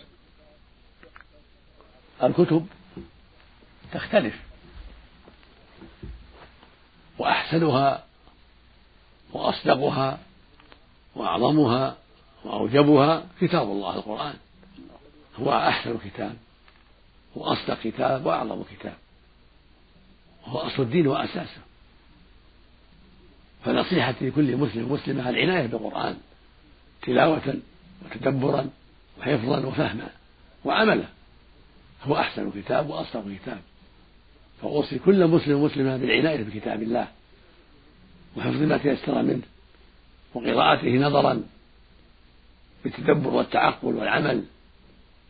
الكتب 2.24 2.67
تختلف. 3.93 4.36
وأحسنها 7.20 8.03
وأصدقها 9.33 10.20
وأعظمها 11.16 11.98
وأوجبها 12.46 13.27
كتاب 13.42 13.64
الله 13.64 13.96
القرآن. 13.96 14.35
هو 15.40 15.51
أحسن 15.53 15.98
كتاب 15.98 16.35
وأصدق 17.35 17.79
كتاب 17.83 18.25
وأعظم 18.25 18.64
كتاب. 18.64 18.94
وهو 20.47 20.57
أصل 20.57 20.83
الدين 20.83 21.07
وأساسه 21.07 21.61
فنصيحتي 23.65 24.29
لكل 24.29 24.57
مسلم 24.57 24.91
مسلمة 24.91 25.29
العناية 25.29 25.67
بالقرآن 25.67 26.17
تلاوة 27.01 27.55
وتدبرا 28.05 28.69
وحفظا 29.19 29.65
وفهما 29.65 30.09
وعملا. 30.65 31.05
هو 32.03 32.15
أحسن 32.15 32.51
كتاب 32.51 32.89
وأصدق 32.89 33.23
كتاب. 33.41 33.61
فأوصي 34.61 34.99
كل 34.99 35.27
مسلم 35.27 35.63
مسلمة 35.63 35.97
بالعناية 35.97 36.43
بكتاب 36.43 36.83
الله 36.83 37.07
وحفظ 38.37 38.61
ما 38.61 38.77
تيسر 38.77 39.21
منه 39.21 39.41
وقراءته 40.33 40.95
نظرا 40.97 41.43
بالتدبر 42.83 43.29
والتعقل 43.29 43.87
والعمل 43.95 44.43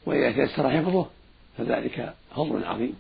وإذا 0.06 0.32
تيسر 0.32 0.70
حفظه 0.70 1.10
فذلك 1.58 2.14
فضل 2.36 2.64
عظيم. 2.64 2.96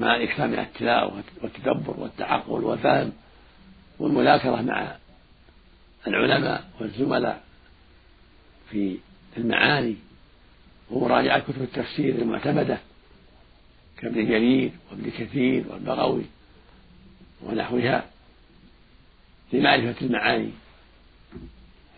مع 0.00 0.16
الإكثار 0.16 0.48
من 0.48 0.58
التلاوة 0.58 1.22
والتدبر 1.42 2.00
والتعقل 2.00 2.64
والفهم 2.64 3.12
والمذاكرة 3.98 4.62
مع 4.62 4.96
العلماء 6.06 6.70
والزملاء 6.80 7.44
في 8.70 8.98
المعاني 9.36 9.96
ومراجعة 10.90 11.38
كتب 11.38 11.62
التفسير 11.62 12.14
المعتمدة 12.14 12.78
كابن 13.96 14.26
جرير 14.26 14.70
وابن 14.90 15.10
كثير 15.10 15.64
والبغوي 15.68 16.24
ونحوها 17.42 18.04
لمعرفة 19.52 20.06
المعاني 20.06 20.50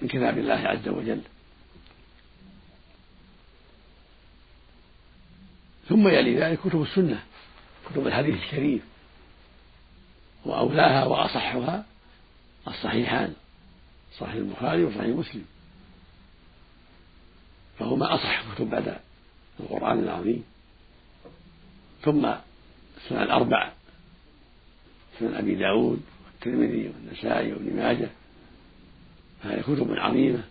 من 0.03 0.09
كتاب 0.09 0.39
الله 0.39 0.55
عز 0.55 0.89
وجل. 0.89 1.21
ثم 5.89 6.09
يلي 6.09 6.35
ذلك 6.35 6.59
كتب 6.59 6.83
السنة. 6.83 7.23
كتب 7.91 8.07
الحديث 8.07 8.35
الشريف 8.43 8.83
وأولاها 10.45 11.05
وأصحها 11.05 11.85
الصحيحان 12.69 13.35
صحيح 14.19 14.35
البخاري 14.35 14.85
وصحيح 14.85 15.07
مسلم. 15.07 15.45
فهما 17.79 18.15
أصح 18.15 18.55
كتب 18.55 18.71
بعد 18.71 18.99
القرآن 19.61 19.99
العظيم. 19.99 20.45
ثم 22.03 22.27
السنن 22.97 23.23
الأربع 23.23 23.73
سنن 25.19 25.35
أبي 25.35 25.55
داود 25.55 26.03
والترمذي 26.25 26.89
والنسائي 26.89 27.53
وابن 27.53 27.77
ماجه. 27.77 28.09
فهذه 29.43 29.61
كتب 29.61 29.93
عظيمة 29.93 30.45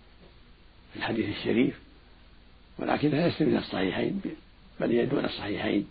في 0.94 1.00
الحديث 1.00 1.38
الشريف 1.38 1.80
ولكنها 2.78 3.28
ليست 3.28 3.42
من 3.42 3.58
الصحيحين 3.58 4.22
بل 4.80 4.92
هي 4.92 5.06
دون 5.06 5.26
الصحيحين. 5.26 5.88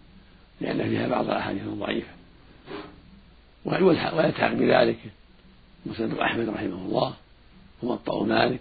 لأن 0.61 0.89
فيها 0.89 1.09
بعض 1.09 1.25
الأحاديث 1.25 1.63
الضعيفة. 1.63 2.13
ويلتحق 3.65 4.53
بذلك. 4.53 4.99
مسند 5.87 6.19
أحمد 6.19 6.49
رحمه 6.49 6.87
الله 6.87 7.17
ومطأ 7.83 8.25
مالك 8.25 8.61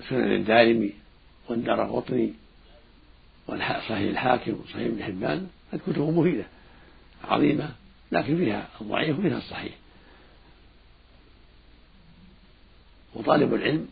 وسنن 0.00 0.32
الدارمي 0.32 0.92
والدار 1.48 1.96
قطني 1.96 2.32
وصحيح 3.46 3.90
الحاكم 3.90 4.60
وصحيح 4.60 4.86
ابن 4.86 5.02
حبان 5.02 5.48
هذه 5.72 5.80
كتب 5.86 6.00
مفيدة 6.00 6.44
عظيمة 7.24 7.70
لكن 8.12 8.36
فيها 8.36 8.68
الضعيف 8.80 9.18
وفيها 9.18 9.38
الصحيح. 9.38 9.72
وطالب 13.14 13.54
العلم 13.54 13.88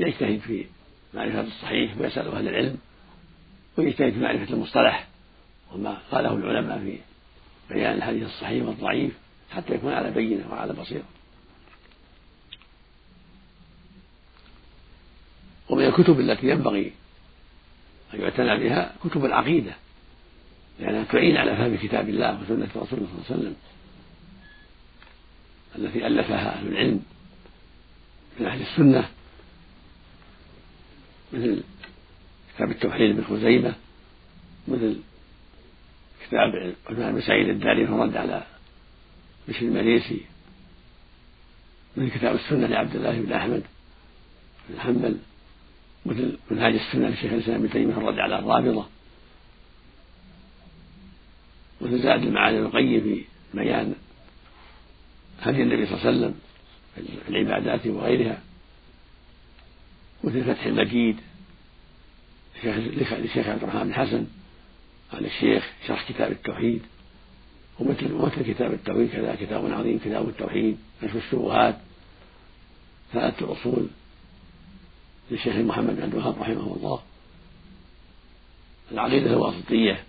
يجتهد 0.00 0.40
في 0.40 0.66
معرفة 1.14 1.40
الصحيح 1.40 1.96
ويسأل 2.00 2.28
أهل 2.28 2.48
العلم 2.48 2.78
ويجتهد 3.76 4.12
في 4.12 4.18
معرفة 4.18 4.54
المصطلح 4.54 5.08
وما 5.72 5.98
قاله 6.10 6.34
العلماء 6.34 6.78
في 6.78 6.98
بيان 7.74 7.94
الحديث 7.94 8.22
الصحيح 8.22 8.66
والضعيف 8.66 9.12
حتى 9.50 9.74
يكون 9.74 9.92
على 9.92 10.10
بينة 10.10 10.52
وعلى 10.52 10.72
بصيرة. 10.72 11.04
ومن 15.68 15.84
الكتب 15.84 16.20
التي 16.20 16.48
ينبغي 16.48 16.92
أن 18.14 18.20
يعتنى 18.20 18.58
بها 18.58 18.94
كتب 19.04 19.24
العقيدة 19.24 19.72
لأنها 20.80 21.04
تعين 21.04 21.36
على 21.36 21.56
فهم 21.56 21.76
كتاب 21.76 22.08
الله 22.08 22.40
وسنة 22.42 22.68
رسوله 22.76 22.86
صلى 22.86 22.96
الله 22.96 23.24
عليه 23.30 23.40
وسلم 23.40 23.54
التي 25.76 26.06
ألفها 26.06 26.58
أهل 26.58 26.68
العلم 26.68 27.02
من 28.40 28.46
أهل 28.46 28.60
السنة 28.60 29.08
مثل 31.32 31.62
كتاب 32.56 32.70
التوحيد 32.70 33.16
بن 33.16 33.24
خزيمة 33.24 33.74
مثل 34.68 34.96
كتاب 36.26 36.74
عثمان 36.86 37.14
بن 37.14 37.20
سعيد 37.20 37.48
الداري 37.48 37.86
في 37.86 37.92
الرد 37.92 38.16
على 38.16 38.46
بشر 39.48 39.62
المريسي 39.62 40.20
مثل 41.96 42.10
كتاب 42.10 42.34
السنة 42.34 42.66
لعبد 42.66 42.96
الله 42.96 43.20
بن 43.20 43.32
أحمد 43.32 43.62
بن 44.68 44.80
حنبل 44.80 45.16
مثل 46.06 46.38
منهاج 46.50 46.74
السنة 46.74 47.08
لشيخ 47.08 47.32
الإسلام 47.32 47.60
ابن 47.60 47.70
تيمية 47.70 47.94
الرد 47.94 48.18
على 48.18 48.38
الرافضة. 48.38 48.86
مثل 51.80 52.02
زاد 52.02 52.22
المعاني 52.22 52.58
القيم 52.58 53.00
في 53.00 53.24
بيان 53.54 53.94
هدي 55.40 55.62
النبي 55.62 55.86
صلى 55.86 55.94
الله 55.94 56.06
عليه 56.06 56.18
وسلم 56.18 56.34
في 56.94 57.28
العبادات 57.28 57.86
وغيرها. 57.86 58.42
مثل 60.24 60.44
فتح 60.44 60.66
المجيد. 60.66 61.16
للشيخ 62.64 63.48
عبد 63.48 63.62
الرحمن 63.62 63.84
بن 63.84 63.94
حسن 63.94 64.26
عن 65.12 65.24
الشيخ 65.24 65.70
شرح 65.86 66.08
كتاب 66.08 66.32
التوحيد 66.32 66.82
ومثل 67.78 68.14
مثل 68.14 68.42
كتاب 68.42 68.72
التوحيد 68.72 69.10
كذا 69.10 69.36
كتاب 69.40 69.72
عظيم 69.72 69.98
كتاب 69.98 70.28
التوحيد 70.28 70.76
كشف 71.02 71.16
الشبهات. 71.16 71.78
ثلاثة 73.12 73.46
الأصول 73.46 73.86
للشيخ 75.30 75.56
محمد 75.56 75.96
بن 75.96 76.02
عبد 76.02 76.14
الوهاب 76.14 76.40
رحمه 76.40 76.76
الله. 76.76 77.02
العقيدة 78.92 79.30
الواسطية 79.30 80.04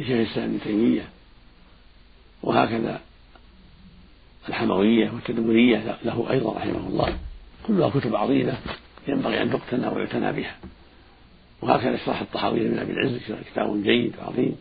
لشيخ 0.00 0.16
الإسلام 0.16 0.48
ابن 0.48 0.60
تيمية. 0.64 1.08
وهكذا 2.42 3.00
الحموية 4.48 5.10
والتدمرية 5.10 5.98
له 6.04 6.30
أيضا 6.30 6.56
رحمه 6.56 6.88
الله. 6.88 7.18
كلها 7.66 7.90
كتب 7.90 8.16
عظيمة 8.16 8.58
ينبغي 9.08 9.42
أن 9.42 9.50
تقتنى 9.50 9.88
ويعتنى 9.88 10.32
بها. 10.32 10.56
وهكذا 11.62 11.94
اشرح 11.94 12.20
الطحاوي 12.20 12.60
من 12.60 12.78
أبي 12.78 12.92
العز 12.92 13.18
كتاب 13.52 13.82
جيد 13.82 14.16
وعظيم 14.18 14.56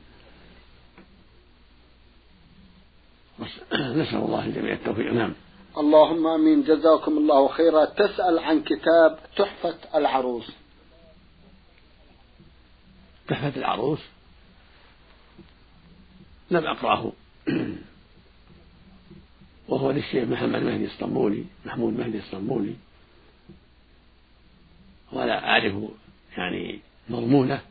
نسأل 3.74 4.18
الله 4.18 4.46
الجميع 4.46 4.74
التوفيق. 4.74 5.14
نعم. 5.14 5.34
اللهم 5.78 6.28
آمين. 6.28 6.64
جزاكم 6.64 7.18
الله 7.18 7.48
خيرا. 7.48 7.86
تسأل 7.86 8.40
عن 8.40 8.64
كتاب 8.64 9.20
تحفة 9.38 9.76
العروس. 9.96 10.52
تحفة 13.28 13.60
العروس؟ 13.60 14.00
لم 16.52 16.66
أقرأه. 16.66 17.12
وهو 19.70 19.92
للشيخ 19.92 20.28
محمد 20.28 20.64
مهدي 20.64 20.86
الاسطنبولي 20.86 21.46
محمود 21.66 22.00
مهدي 22.00 22.18
الاسطنبولي 22.18 22.76
ولا 25.12 25.50
أعرف 25.50 25.76
يعني 26.38 26.80
مضمونة 27.12 27.62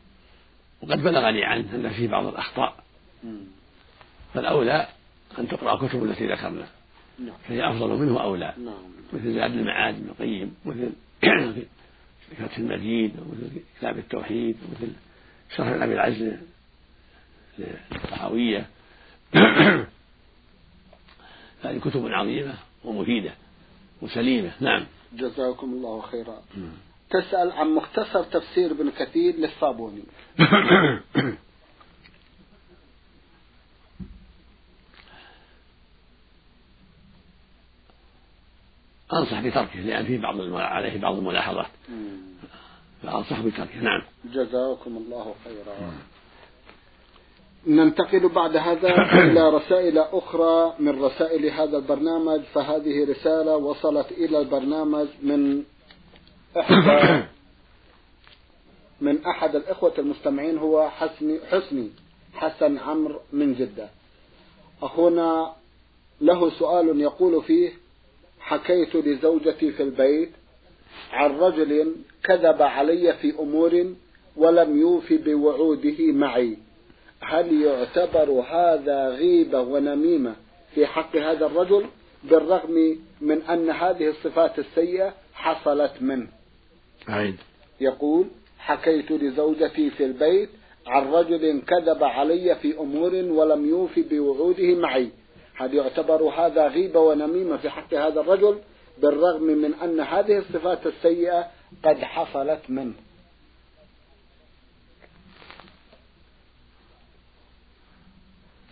وقد 0.83 1.03
بلغني 1.03 1.44
عنه 1.44 1.74
أن 1.74 1.90
فيه 1.90 2.09
بعض 2.09 2.26
الأخطاء. 2.26 2.74
فالأولى 4.35 4.88
أن 5.38 5.48
تقرأ 5.48 5.88
كتب 5.88 6.05
التي 6.05 6.26
ذكرنا. 6.26 6.68
نعم. 7.18 7.37
فهي 7.48 7.70
أفضل 7.70 7.88
منه 7.88 8.22
أولى 8.22 8.55
نعم. 8.59 8.83
مثل 9.12 9.35
زاد 9.35 9.50
المعاد 9.50 9.94
ابن 9.94 10.09
القيم 10.09 10.55
مثل 10.64 10.90
فتح 12.38 12.59
المجيد 12.59 13.12
ومثل 13.18 13.50
كتاب 13.79 13.98
التوحيد 13.98 14.57
ومثل 14.62 14.92
شرح 15.57 15.83
أبي 15.83 15.94
العز 15.94 16.33
للطحاوية. 17.59 18.66
هذه 21.64 21.79
كتب 21.79 22.07
عظيمة 22.07 22.55
ومفيدة 22.85 23.33
وسليمة. 24.03 24.53
نعم. 24.61 24.87
جزاكم 25.12 25.72
الله 25.72 26.00
خيرا. 26.00 26.42
تسأل 27.11 27.53
عن 27.53 27.75
مختصر 27.75 28.23
تفسير 28.23 28.70
ابن 28.70 28.90
كثير 28.90 29.35
للصابوني. 29.37 30.03
أنصح 39.12 39.40
بتركه 39.40 39.81
لأن 39.81 40.05
فيه 40.05 40.18
بعض 40.18 40.40
عليه 40.55 41.01
بعض 41.01 41.16
الملاحظات. 41.16 41.66
فأنصح 43.03 43.40
بتركه 43.40 43.81
نعم. 43.81 44.03
جزاكم 44.25 44.96
الله 44.96 45.35
خيرا. 45.44 45.92
ننتقل 47.66 48.29
بعد 48.29 48.57
هذا 48.57 48.88
إلى 49.25 49.51
رسائل 49.51 49.99
أخرى 49.99 50.75
من 50.79 51.03
رسائل 51.03 51.46
هذا 51.46 51.77
البرنامج 51.77 52.40
فهذه 52.55 53.11
رسالة 53.11 53.57
وصلت 53.57 54.12
إلى 54.12 54.38
البرنامج 54.38 55.07
من 55.23 55.62
إحدى 56.57 57.25
من 59.01 59.25
أحد 59.25 59.57
الإخوة 59.57 59.93
المستمعين 59.99 60.59
هو 60.59 60.91
حسني 60.91 61.41
حسني 61.51 61.91
حسن 62.35 62.79
عمرو 62.79 63.21
من 63.33 63.55
جدة. 63.55 63.89
أخونا 64.83 65.53
له 66.21 66.51
سؤال 66.51 67.01
يقول 67.01 67.43
فيه 67.43 67.73
حكيت 68.41 68.97
لزوجتي 68.97 69.73
في 69.73 69.83
البيت 69.83 70.31
عن 71.13 71.31
رجل 71.31 71.95
كذب 72.25 72.63
علي 72.63 73.15
في 73.15 73.39
أمور 73.39 73.95
ولم 74.37 74.81
يوف 74.81 75.13
بوعوده 75.13 76.13
معي. 76.13 76.57
هل 77.21 77.63
يعتبر 77.63 78.31
هذا 78.31 79.09
غيبة 79.09 79.61
ونميمة 79.61 80.35
في 80.75 80.87
حق 80.87 81.17
هذا 81.17 81.47
الرجل 81.47 81.87
بالرغم 82.25 82.99
من 83.21 83.43
أن 83.43 83.71
هذه 83.71 84.09
الصفات 84.09 84.59
السيئة 84.59 85.15
حصلت 85.35 85.93
منه؟ 86.01 86.39
عيد. 87.11 87.37
يقول 87.81 88.27
حكيت 88.59 89.12
لزوجتي 89.12 89.90
في 89.90 90.05
البيت 90.05 90.49
عن 90.87 91.07
رجل 91.12 91.62
كذب 91.62 92.05
علي 92.05 92.57
في 92.62 92.79
أمور 92.79 93.14
ولم 93.14 93.68
يوف 93.68 93.99
بوعوده 93.99 94.75
معي. 94.75 95.11
هل 95.55 95.75
يعتبر 95.75 96.23
هذا 96.23 96.68
غيبة 96.68 97.01
ونميمة 97.01 97.57
في 97.57 97.70
حق 97.70 97.94
هذا 97.94 98.20
الرجل؟ 98.20 98.59
بالرغم 99.03 99.42
من 99.42 99.75
أن 99.75 100.01
هذه 100.01 100.38
الصفات 100.38 100.87
السيئة 100.87 101.46
قد 101.85 101.99
حصلت 101.99 102.61
منه. 102.68 102.92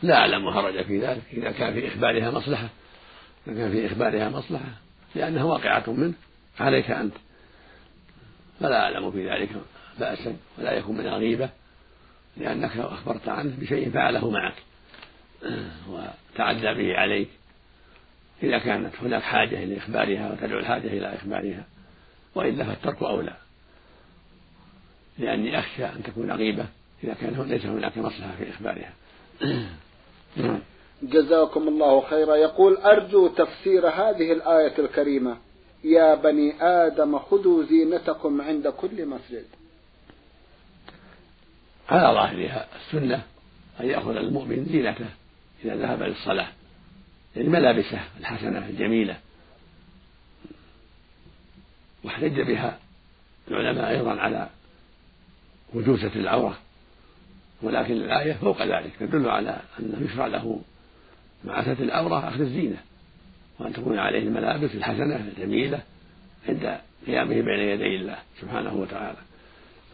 لا 0.03 0.15
أعلم 0.15 0.51
حرج 0.51 0.85
في 0.85 0.99
ذلك. 1.01 1.23
إذا 1.33 1.51
كان 1.51 1.75
في 1.75 1.89
إخبارها 1.89 2.31
مصلحة. 2.31 2.69
إذا 3.47 3.57
كان 3.57 3.73
في 3.73 3.87
إخبارها 3.87 4.29
مصلحة. 4.29 4.73
لأنها 5.15 5.45
واقعة 5.45 5.91
منه. 5.91 6.15
عليك 6.61 6.91
أنت. 6.91 7.15
فلا 8.61 8.83
أعلم 8.83 9.11
في 9.11 9.31
ذلك 9.31 9.49
بأسا 9.99 10.37
ولا 10.59 10.73
يكون 10.73 10.97
من 10.97 11.07
الغيبة 11.07 11.51
لأنك 12.37 12.77
أخبرت 12.77 13.29
عنه 13.29 13.53
بشيء 13.59 13.91
فعله 13.91 14.31
معك. 14.31 14.55
وتعدى 15.91 16.75
به 16.75 16.97
عليك. 16.97 17.29
إذا 18.43 18.59
كانت 18.59 18.95
هناك 19.03 19.23
حاجة 19.23 19.63
إلى 19.63 19.77
إخبارها 19.77 20.33
وتدعو 20.33 20.59
الحاجة 20.59 20.87
إلى 20.87 21.15
إخبارها 21.15 21.65
وإلا 22.35 22.65
فالترك 22.65 23.03
أولى. 23.03 23.37
لأني 25.19 25.59
أخشى 25.59 25.85
أن 25.85 26.03
تكون 26.03 26.33
غيبة 26.33 26.67
إذا 27.05 27.15
كان 27.15 27.43
ليس 27.49 27.67
هناك 27.67 27.99
مصلحة 27.99 28.37
في 28.39 28.51
إخبارها. 28.51 28.93
جزاكم 31.03 31.69
الله 31.69 32.01
خيرا. 32.01 32.37
يقول 32.37 32.77
أرجو 32.77 33.29
تفسير 33.29 33.89
هذه 33.89 34.33
الآية 34.33 34.79
الكريمة. 34.79 35.37
يا 35.85 36.15
بني 36.15 36.63
آدم 36.63 37.19
خذوا 37.19 37.65
زينتكم 37.65 38.41
عند 38.41 38.69
كل 38.69 39.07
مسجد. 39.07 39.45
على 41.89 42.15
ظاهرها 42.15 42.67
السنة 42.77 43.23
أن 43.81 43.87
يأخذ 43.87 44.17
المؤمن 44.17 44.65
زينته 44.65 45.07
إذا 45.65 45.77
ذهب 45.77 46.03
للصلاة 46.03 46.49
يعني 47.37 47.49
ملابسه 47.49 48.01
الحسنة 48.21 48.69
الجميلة. 48.69 49.17
واحتج 52.05 52.41
بها 52.41 52.79
العلماء 53.49 53.91
أيضا 53.91 54.21
على 54.21 54.49
وجوزة 55.75 56.13
العورة 56.17 56.59
ولكن 57.63 57.93
الآية 57.93 58.33
فوق 58.33 58.63
ذلك 58.63 58.93
تدل 59.01 59.29
على 59.29 59.61
أنه 59.81 60.07
يشرع 60.11 60.27
له 60.27 60.61
مع 61.45 61.61
العورة 61.61 62.29
أخذ 62.29 62.41
الزينة. 62.41 62.83
وأن 63.61 63.73
تكون 63.73 63.99
عليه 63.99 64.19
الملابس 64.19 64.75
الحسنة 64.75 65.17
الجميلة 65.17 65.81
عند 66.49 66.79
قيامه 67.07 67.35
بين 67.35 67.61
يدي 67.61 67.97
الله 67.97 68.19
سبحانه 68.41 68.81
وتعالى. 68.81 69.19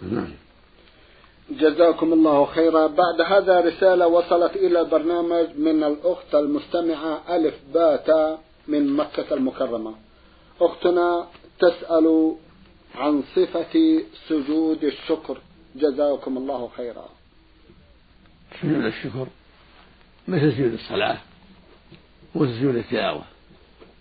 نعم. 0.03 0.33
جزاكم 1.51 2.13
الله 2.13 2.45
خيرا. 2.47 2.87
بعد 2.87 3.21
هذا 3.27 3.61
رسالة 3.61 4.07
وصلت 4.07 4.57
إلى 4.57 4.81
البرنامج 4.81 5.47
من 5.57 5.85
الأخت 5.85 6.35
المستمعة 6.35 7.37
ألف 7.37 7.55
باتا 7.75 8.39
من 8.69 8.93
مكة 8.93 9.35
المكرمة. 9.35 9.95
أختنا 10.61 11.27
تسأل 11.59 12.37
عن 12.95 13.23
صفة 13.37 14.03
سجود 14.29 14.85
الشكر. 14.85 15.39
جزاكم 15.77 16.37
الله 16.37 16.71
خيرا. 16.77 17.09
سجود 18.63 18.85
الشكر 18.85 19.27
مثل 20.29 20.53
سجود 20.53 20.73
الصلاة 20.73 21.19
وسجود 22.35 22.77
التلاوة. 22.77 23.34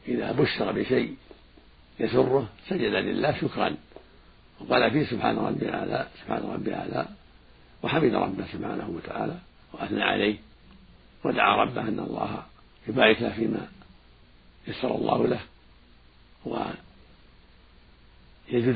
إذا 0.08 0.32
بشر 0.32 0.72
بشيء 0.72 1.16
يسره 2.00 2.50
سجد 2.70 2.94
لله 2.94 3.42
شكرا. 3.42 3.78
وقال 4.60 4.92
فيه 4.92 5.06
سبحان 5.06 5.38
ربي 5.38 5.66
الأعلى 5.66 6.08
سبحان 6.22 6.44
ربي 6.44 6.70
الأعلى. 6.70 7.08
وحمد 7.84 8.14
ربه 8.14 8.48
سبحانه 8.54 8.90
وتعالى. 8.90 9.38
وأثنى 9.74 10.04
عليه. 10.04 10.38
ودعا 11.24 11.64
ربه 11.64 11.82
أن 11.82 12.00
الله 12.00 12.44
يبارك 12.88 13.22
له 13.22 13.30
فيما 13.30 13.68
يسر 14.68 14.96
الله 14.96 15.28
له. 15.28 15.40
ويزد 16.46 16.76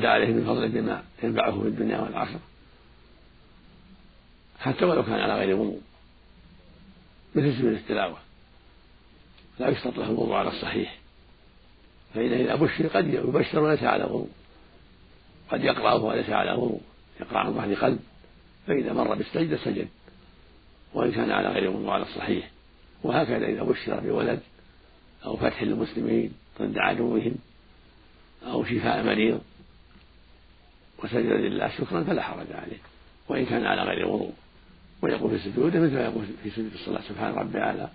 عليه 0.04 0.26
من 0.26 0.46
فضله 0.46 0.66
بما 0.66 1.02
ينفعه 1.22 1.60
في 1.60 1.68
الدنيا 1.68 1.98
والآخرة. 1.98 2.40
حتى 4.58 4.84
ولو 4.84 5.02
كان 5.02 5.20
على 5.20 5.34
غير 5.34 5.56
وضوء 5.56 5.80
مثل 7.34 7.58
سجود 7.58 7.72
التلاوة. 7.72 8.18
لا 9.58 9.68
يشترط 9.68 9.98
له 9.98 10.10
الوضوء 10.10 10.34
على 10.34 10.48
الصحيح. 10.48 10.98
فإنه 12.14 12.36
إذا 12.36 12.54
بشر 12.54 12.86
قد 12.86 13.14
يبشر 13.14 13.58
وليس 13.58 13.82
على 13.82 14.04
وضوء 14.04 14.28
قد 15.50 15.64
يقرأه 15.64 16.04
وليس 16.04 16.30
على 16.30 16.52
وضوء 16.52 16.80
يقرأ 17.20 17.38
عن 17.38 17.54
ظهر 17.54 17.74
قلب. 17.74 17.98
فإذا 18.66 18.92
مر 18.92 19.14
بالسجدة 19.14 19.56
سجد. 19.56 19.88
وإن 20.94 21.12
كان 21.12 21.30
على 21.30 21.48
غير 21.48 21.70
وضوء 21.70 21.90
على 21.90 22.02
الصحيح 22.02 22.50
وهكذا 23.02 23.46
إذا 23.46 23.62
بشر 23.62 24.00
بولد 24.00 24.40
أو 25.24 25.36
فتح 25.36 25.62
للمسلمين 25.62 26.32
ضد 26.60 26.78
عدوهم 26.78 27.34
أو 28.46 28.64
شفاء 28.64 29.02
مريض 29.02 29.40
وسجد 31.04 31.26
لله 31.26 31.68
شكرا 31.68 32.04
فلا 32.04 32.22
حرج 32.22 32.52
عليه. 32.52 32.78
وإن 33.28 33.46
كان 33.46 33.66
على 33.66 33.82
غير 33.82 34.06
وضوء. 34.08 34.32
ويقول 35.02 35.38
في 35.38 35.50
سجوده 35.50 35.80
مثل 35.80 35.94
ما 35.94 36.04
يقول 36.04 36.24
في 36.42 36.50
سجود 36.50 36.72
الصلاة. 36.72 37.02
سبحان 37.08 37.34
ربي 37.34 37.58
على 37.58 37.88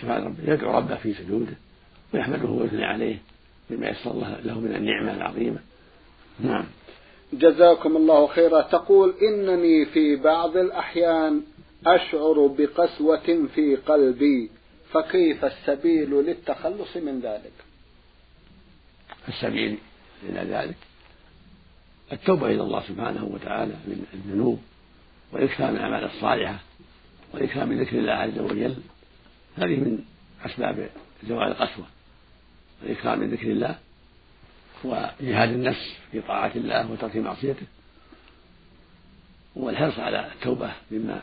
سبحان 0.00 0.24
ربي 0.24 0.52
يدعو 0.52 0.76
ربه 0.76 0.96
في 0.96 1.14
سجوده. 1.14 1.54
ويحمده 2.14 2.48
ويثني 2.48 2.84
عليه 2.84 3.18
بما 3.70 3.88
يسر 3.88 4.12
له 4.44 4.60
من 4.60 4.74
النعمة 4.76 5.14
العظيمة. 5.14 5.58
نعم. 6.40 6.64
جزاكم 7.32 7.96
الله 7.96 8.26
خيرا. 8.26 8.62
تقول 8.62 9.14
إنني 9.22 9.86
في 9.86 10.16
بعض 10.16 10.56
الأحيان 10.56 11.42
أشعر 11.86 12.46
بقسوة 12.58 13.46
في 13.54 13.76
قلبي 13.76 14.50
فكيف 14.92 15.44
السبيل 15.44 16.10
للتخلص 16.10 16.96
من 16.96 17.20
ذلك؟ 17.20 17.52
السبيل 19.28 19.78
إلى 20.28 20.40
ذلك 20.40 20.76
التوبة 22.12 22.46
إلى 22.46 22.62
الله 22.62 22.82
سبحانه 22.88 23.24
وتعالى 23.24 23.72
من 23.72 24.06
الذنوب 24.14 24.60
والإكثار 25.32 25.70
من 25.70 25.76
الأعمال 25.76 26.04
الصالحة 26.04 26.58
والإكثار 27.34 27.66
من 27.66 27.80
ذكر 27.80 27.98
الله 27.98 28.12
عز 28.12 28.38
وجل. 28.38 28.76
هذه 29.56 29.76
من 29.76 29.98
أسباب 30.46 30.90
زوال 31.28 31.48
القسوة. 31.48 31.86
الإكثار 32.82 33.16
من 33.16 33.30
ذكر 33.30 33.46
الله 33.46 33.78
وجهاد 34.84 35.48
النفس 35.48 35.94
في 36.12 36.20
طاعة 36.20 36.52
الله 36.56 36.90
وترك 36.90 37.16
معصيته 37.16 37.66
والحرص 39.56 39.98
على 39.98 40.32
التوبة 40.32 40.72
مما 40.90 41.22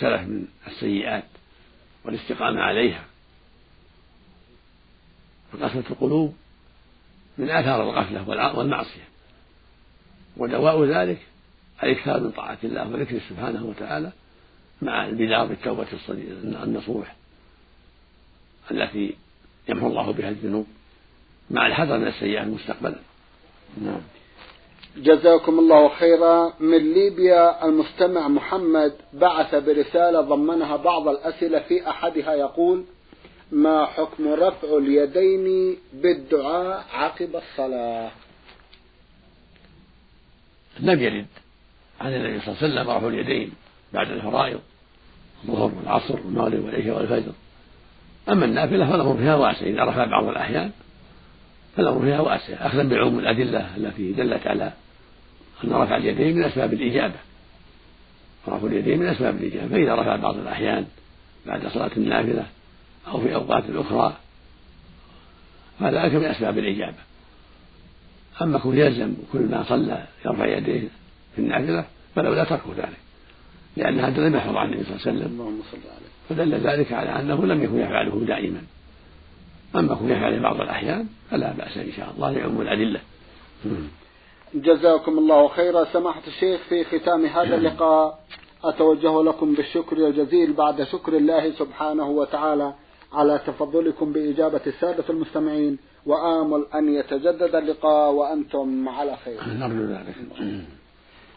سلف 0.00 0.20
من 0.20 0.46
السيئات 0.66 1.24
والاستقامة 2.04 2.60
عليها. 2.60 3.04
فقسوة 5.52 5.84
القلوب 5.90 6.36
من 7.38 7.50
آثار 7.50 7.82
الغفلة 7.82 8.58
والمعصية. 8.58 9.04
ودواء 10.36 10.84
ذلك 10.84 11.18
الإكثار 11.82 12.20
من 12.20 12.30
طاعة 12.30 12.58
الله 12.64 12.88
وذكره 12.88 13.20
سبحانه 13.28 13.64
وتعالى 13.64 14.12
مع 14.82 15.06
البدار 15.06 15.46
بالتوبة 15.46 15.86
النصوح 16.64 17.16
التي 18.70 19.14
يمحو 19.68 19.86
الله 19.86 20.12
بها 20.12 20.28
الذنوب. 20.28 20.66
مع 21.50 21.66
الحذر 21.66 21.98
من 21.98 22.06
السيئات 22.06 22.46
مستقبلا 22.46 22.98
نعم. 23.82 24.00
جزاكم 24.96 25.58
الله 25.58 25.88
خيرا. 25.88 26.52
من 26.60 26.94
ليبيا 26.94 27.64
المستمع 27.64 28.28
محمد 28.28 28.92
بعث 29.12 29.54
برسالة 29.54 30.20
ضمنها 30.20 30.76
بعض 30.76 31.08
الأسئلة 31.08 31.58
في 31.58 31.90
أحدها 31.90 32.34
يقول 32.34 32.84
ما 33.52 33.86
حكم 33.86 34.28
رفع 34.28 34.78
اليدين 34.78 35.76
بالدعاء 35.92 36.84
عقب 36.92 37.36
الصلاة؟ 37.36 38.10
لم 40.80 41.00
يرد. 41.00 41.26
عن 42.00 42.14
النبي 42.14 42.40
صلى 42.40 42.54
الله 42.54 42.62
عليه 42.62 42.72
وسلم 42.74 42.90
رفع 42.90 43.08
اليدين 43.08 43.52
بعد 43.92 44.10
الفرائض 44.10 44.60
الظهر 45.44 45.72
والعصر 45.78 46.14
والمغرب 46.14 46.64
والعشاء 46.64 46.96
والفجر. 46.96 47.32
أما 48.28 48.44
النافلة 48.44 48.90
فالأمر 48.90 49.16
فيها 49.16 49.34
واسع 49.34 49.66
إذا 49.66 49.84
رفع 49.84 50.04
بعض 50.04 50.28
الأحيان 50.28 50.70
فالأمر 51.76 52.00
فيها 52.00 52.20
واسع 52.20 52.66
أخذا 52.66 52.82
بعموم 52.82 53.18
الأدلة 53.18 53.76
التي 53.76 54.12
دلت 54.12 54.46
على 54.46 54.72
أن 55.64 55.72
رفع 55.72 55.96
اليدين 55.96 56.36
من 56.36 56.44
أسباب 56.44 56.72
الإجابة. 56.72 57.14
رفع 58.48 58.66
اليدين 58.66 58.98
من 58.98 59.06
أسباب 59.06 59.36
الإجابة 59.36 59.68
فإذا 59.68 59.94
رفع 59.94 60.16
بعض 60.16 60.36
الأحيان 60.36 60.86
بعد 61.46 61.68
صلاة 61.68 61.90
النافلة 61.96 62.46
أو 63.08 63.20
في 63.20 63.34
أوقات 63.34 63.64
أخرى 63.74 64.16
فذلك 65.80 66.14
من 66.14 66.24
أسباب 66.24 66.58
الإجابة. 66.58 66.98
أما 68.42 68.58
كون 68.58 68.78
يلزم 68.78 69.14
كل 69.32 69.38
ما 69.38 69.64
صلى 69.68 70.04
يرفع 70.24 70.46
يديه 70.46 70.88
في 71.36 71.42
النافلة 71.42 71.84
فلولا 72.14 72.44
ترك 72.44 72.62
ذلك. 72.76 73.05
لأن 73.76 74.00
هذا 74.00 74.28
لم 74.28 74.36
يحفظ 74.36 74.56
عن 74.56 74.66
النبي 74.66 74.84
صلى 74.84 74.94
الله 74.94 75.06
عليه 75.06 75.18
وسلم. 75.18 75.40
اللهم 75.40 75.62
صل 75.72 75.78
عليه. 75.78 76.06
فدل 76.28 76.54
ذلك 76.54 76.92
على 76.92 77.20
أنه 77.20 77.46
لم 77.46 77.62
يكن 77.62 77.78
يفعله 77.78 78.24
دائما. 78.26 78.62
أما 79.76 79.94
كن 79.94 80.10
يفعله 80.10 80.38
بعض 80.38 80.60
الأحيان 80.60 81.06
فلا 81.30 81.52
بأس 81.52 81.76
إن 81.76 81.92
شاء 81.96 82.12
الله 82.16 82.30
لعموم 82.30 82.60
الأدلة. 82.60 83.00
جزاكم 84.54 85.18
الله 85.18 85.48
خيرا. 85.48 85.84
سماحة 85.84 86.22
الشيخ 86.26 86.60
في 86.68 86.84
ختام 86.84 87.26
هذا 87.26 87.56
اللقاء 87.58 88.18
أتوجه 88.64 89.22
لكم 89.22 89.54
بالشكر 89.54 89.96
الجزيل 89.96 90.52
بعد 90.52 90.82
شكر 90.82 91.16
الله 91.16 91.52
سبحانه 91.52 92.08
وتعالى 92.08 92.74
على 93.12 93.40
تفضلكم 93.46 94.12
بإجابة 94.12 94.60
السادة 94.66 95.04
المستمعين. 95.10 95.78
وآمل 96.06 96.66
أن 96.74 96.94
يتجدد 96.94 97.54
اللقاء 97.54 98.12
وأنتم 98.12 98.88
على 98.88 99.16
خير. 99.24 99.40
نرجو 99.44 99.84
ذلك. 99.84 100.14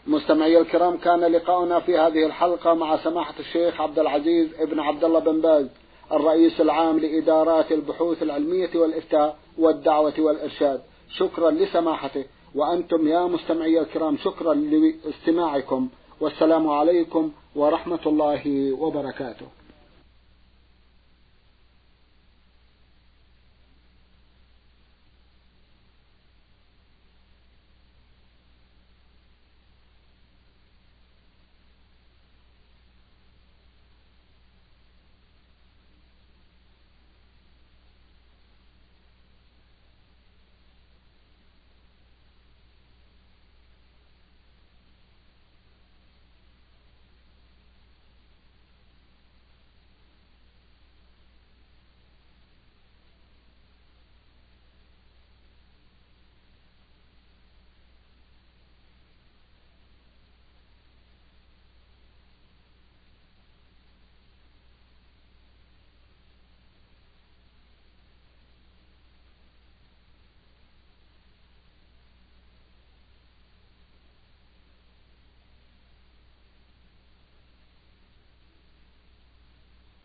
مستمعي 0.06 0.58
الكرام 0.58 0.96
كان 0.96 1.20
لقاؤنا 1.20 1.80
في 1.80 1.98
هذه 1.98 2.26
الحلقة 2.26 2.74
مع 2.74 2.96
سماحة 2.96 3.34
الشيخ 3.40 3.80
عبد 3.80 3.98
العزيز 3.98 4.54
ابن 4.60 4.80
عبد 4.80 5.04
الله 5.04 5.18
بن 5.18 5.40
باز 5.40 5.66
الرئيس 6.12 6.60
العام 6.60 6.98
لإدارات 6.98 7.72
البحوث 7.72 8.22
العلمية 8.22 8.70
والإفتاء 8.74 9.38
والدعوة 9.58 10.14
والإرشاد. 10.18 10.80
شكرا 11.08 11.50
لسماحته. 11.50 12.24
وأنتم 12.54 13.08
يا 13.08 13.20
مستمعي 13.20 13.80
الكرام 13.80 14.16
شكرا 14.16 14.54
لاستماعكم. 14.54 15.88
والسلام 16.20 16.70
عليكم 16.70 17.32
ورحمة 17.56 18.00
الله 18.06 18.72
وبركاته. 18.72 19.59